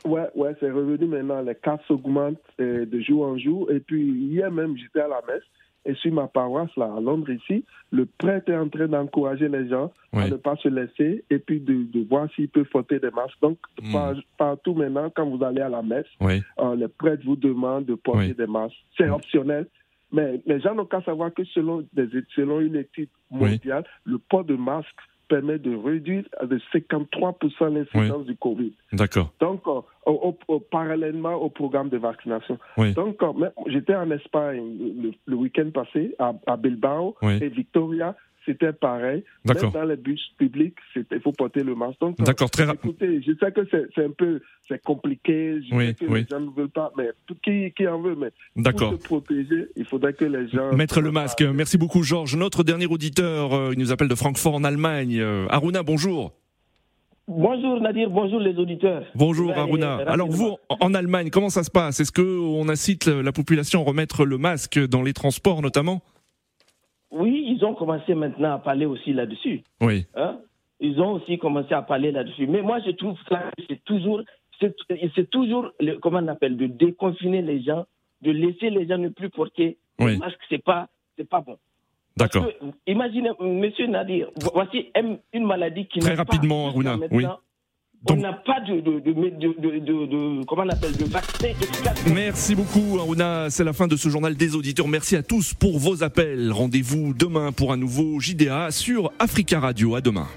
Ouais, 0.05 0.27
ouais, 0.35 0.55
c'est 0.59 0.71
revenu 0.71 1.05
maintenant. 1.05 1.41
Les 1.41 1.55
cas 1.55 1.77
s'augmentent 1.87 2.37
euh, 2.59 2.85
de 2.85 2.99
jour 2.99 3.25
en 3.25 3.37
jour. 3.37 3.71
Et 3.71 3.79
puis 3.79 4.03
hier 4.03 4.51
même, 4.51 4.75
j'étais 4.77 5.01
à 5.01 5.07
la 5.07 5.21
messe 5.27 5.43
et 5.85 5.93
sur 5.95 6.11
ma 6.11 6.27
paroisse, 6.27 6.75
là, 6.77 6.91
à 6.97 6.99
Londres, 6.99 7.29
ici, 7.29 7.63
le 7.91 8.05
prêtre 8.05 8.51
est 8.51 8.57
en 8.57 8.67
train 8.69 8.87
d'encourager 8.87 9.47
les 9.47 9.69
gens 9.69 9.91
à 10.13 10.27
ne 10.27 10.35
pas 10.35 10.55
se 10.57 10.67
laisser 10.67 11.23
et 11.29 11.37
puis 11.37 11.59
de, 11.59 12.07
voir 12.09 12.27
s'ils 12.35 12.49
peuvent 12.49 12.65
frotter 12.65 12.99
des 12.99 13.11
masques. 13.11 13.39
Donc, 13.41 13.57
hmm. 13.81 13.95
partout 14.37 14.73
maintenant, 14.73 15.11
quand 15.15 15.29
vous 15.29 15.43
allez 15.43 15.61
à 15.61 15.69
la 15.69 15.83
messe, 15.83 16.07
euh, 16.21 16.75
le 16.75 16.87
prêtre 16.87 17.23
vous 17.25 17.35
demande 17.35 17.85
de 17.85 17.95
porter 17.95 18.33
des 18.33 18.47
masques. 18.47 18.75
C'est 18.97 19.09
optionnel. 19.09 19.67
Mais 20.11 20.41
les 20.45 20.59
gens 20.61 20.73
n'ont 20.73 20.85
qu'à 20.85 21.01
savoir 21.01 21.33
que 21.33 21.43
selon, 21.45 21.85
des, 21.93 22.07
selon 22.35 22.61
une 22.61 22.75
étude 22.75 23.09
mondiale, 23.29 23.83
le 24.05 24.17
port 24.17 24.45
de 24.45 24.55
masque 24.55 24.87
permet 25.27 25.59
de 25.59 25.75
réduire 25.75 26.23
de 26.41 26.59
53% 26.73 27.73
l'incidence 27.73 28.25
du 28.25 28.35
Covid. 28.35 28.73
D'accord. 28.93 29.31
Donc, 29.39 29.61
euh, 29.67 30.59
parallèlement 30.71 31.33
au 31.33 31.49
programme 31.49 31.89
de 31.89 31.97
vaccination. 31.97 32.57
Donc, 32.95 33.21
euh, 33.23 33.49
j'étais 33.67 33.95
en 33.95 34.09
Espagne 34.11 35.13
le, 35.25 35.35
week-end 35.35 35.69
passé, 35.73 36.15
à, 36.19 36.57
Bilbao 36.57 37.15
et 37.23 37.49
Victoria 37.49 38.15
c'était 38.45 38.73
pareil. 38.73 39.23
Même 39.45 39.71
dans 39.71 39.83
les 39.83 39.95
bus 39.95 40.21
publics, 40.37 40.75
il 40.95 41.19
faut 41.21 41.31
porter 41.31 41.63
le 41.63 41.75
masque. 41.75 41.99
Donc, 41.99 42.17
D'accord, 42.19 42.49
très 42.49 42.65
Écoutez, 42.71 43.21
je 43.21 43.31
sais 43.39 43.51
que 43.51 43.61
c'est 43.69 44.05
un 44.05 44.11
peu 44.11 44.41
c'est 44.67 44.83
compliqué, 44.83 45.61
je 45.61 45.75
sais 45.77 45.93
que 45.93 46.05
les 46.05 46.25
gens 46.25 46.39
ne 46.39 46.49
veulent 46.49 46.69
pas, 46.69 46.91
mais 46.97 47.09
qui, 47.43 47.71
qui 47.71 47.87
en 47.87 48.01
veut, 48.01 48.15
mais 48.15 48.31
pour 48.71 48.91
se 48.91 48.95
protéger, 49.03 49.67
il 49.75 49.85
faudrait 49.85 50.13
que 50.13 50.25
les 50.25 50.47
gens... 50.49 50.73
Mettre 50.73 51.01
le 51.01 51.11
masque. 51.11 51.41
Merci 51.41 51.77
beaucoup, 51.77 52.03
Georges. 52.03 52.35
Notre 52.35 52.63
dernier 52.63 52.87
auditeur, 52.87 53.53
euh, 53.53 53.69
il 53.73 53.79
nous 53.79 53.91
appelle 53.91 54.07
de 54.07 54.15
Francfort 54.15 54.55
en 54.55 54.63
Allemagne. 54.63 55.19
Euh, 55.19 55.45
Aruna, 55.49 55.83
bonjour. 55.83 56.33
Bonjour 57.27 57.81
Nadir, 57.81 58.09
bonjour 58.11 58.39
les 58.39 58.55
auditeurs. 58.55 59.03
Bonjour 59.15 59.51
Aruna. 59.51 59.95
Alors 60.05 60.29
vous, 60.29 60.57
en 60.69 60.93
Allemagne, 60.93 61.31
comment 61.31 61.49
ça 61.49 61.63
se 61.63 61.71
passe? 61.71 61.99
Est-ce 61.99 62.11
qu'on 62.11 62.69
incite 62.69 63.07
la 63.07 63.31
population 63.31 63.81
à 63.81 63.83
remettre 63.83 64.25
le 64.25 64.37
masque 64.37 64.79
dans 64.87 65.01
les 65.01 65.13
transports 65.13 65.63
notamment? 65.63 66.03
Oui, 67.09 67.44
ont 67.65 67.73
commencé 67.73 68.13
maintenant 68.15 68.53
à 68.53 68.59
parler 68.59 68.85
aussi 68.85 69.13
là-dessus. 69.13 69.63
Oui. 69.81 70.05
Hein? 70.15 70.39
Ils 70.79 70.99
ont 71.01 71.13
aussi 71.13 71.37
commencé 71.37 71.73
à 71.73 71.81
parler 71.81 72.11
là-dessus. 72.11 72.47
Mais 72.47 72.61
moi, 72.61 72.79
je 72.85 72.91
trouve 72.91 73.17
que 73.29 73.35
c'est 73.69 73.83
toujours, 73.85 74.21
c'est 74.59 75.29
toujours, 75.29 75.71
comment 76.01 76.19
on 76.19 76.27
appelle, 76.27 76.57
de 76.57 76.67
déconfiner 76.67 77.41
les 77.41 77.61
gens, 77.61 77.85
de 78.21 78.31
laisser 78.31 78.69
les 78.69 78.87
gens 78.87 78.97
ne 78.97 79.09
plus 79.09 79.29
porter 79.29 79.77
oui. 79.99 80.13
le 80.13 80.17
masque, 80.19 80.39
c'est 80.49 80.63
pas, 80.63 80.87
c'est 81.17 81.27
pas 81.29 81.41
bon. 81.41 81.57
D'accord. 82.17 82.47
Imaginez, 82.87 83.31
Monsieur 83.41 83.87
Nadir, 83.87 84.29
voici 84.53 84.89
une 85.33 85.45
maladie 85.45 85.85
qui 85.85 85.99
très 85.99 86.15
rapidement, 86.15 86.67
Aruna. 86.67 86.97
Oui. 87.11 87.25
On 88.07 88.15
n'a 88.17 88.33
pas 88.33 88.59
de, 88.61 88.81
de, 88.81 88.99
de, 88.99 90.45
comment 90.45 90.63
on 90.63 90.69
appelle, 90.69 90.95
de 90.95 91.05
vaccin 91.05 91.47
efficace. 91.47 92.05
Merci 92.13 92.55
beaucoup, 92.55 92.99
Aruna. 92.99 93.49
C'est 93.49 93.63
la 93.63 93.73
fin 93.73 93.87
de 93.87 93.95
ce 93.95 94.09
journal 94.09 94.35
des 94.35 94.55
auditeurs. 94.55 94.87
Merci 94.87 95.15
à 95.15 95.23
tous 95.23 95.53
pour 95.53 95.79
vos 95.79 96.03
appels. 96.03 96.51
Rendez-vous 96.51 97.13
demain 97.17 97.51
pour 97.51 97.71
un 97.73 97.77
nouveau 97.77 98.19
JDA 98.19 98.69
sur 98.71 99.11
Africa 99.19 99.59
Radio. 99.59 99.95
À 99.95 100.01
demain. 100.01 100.27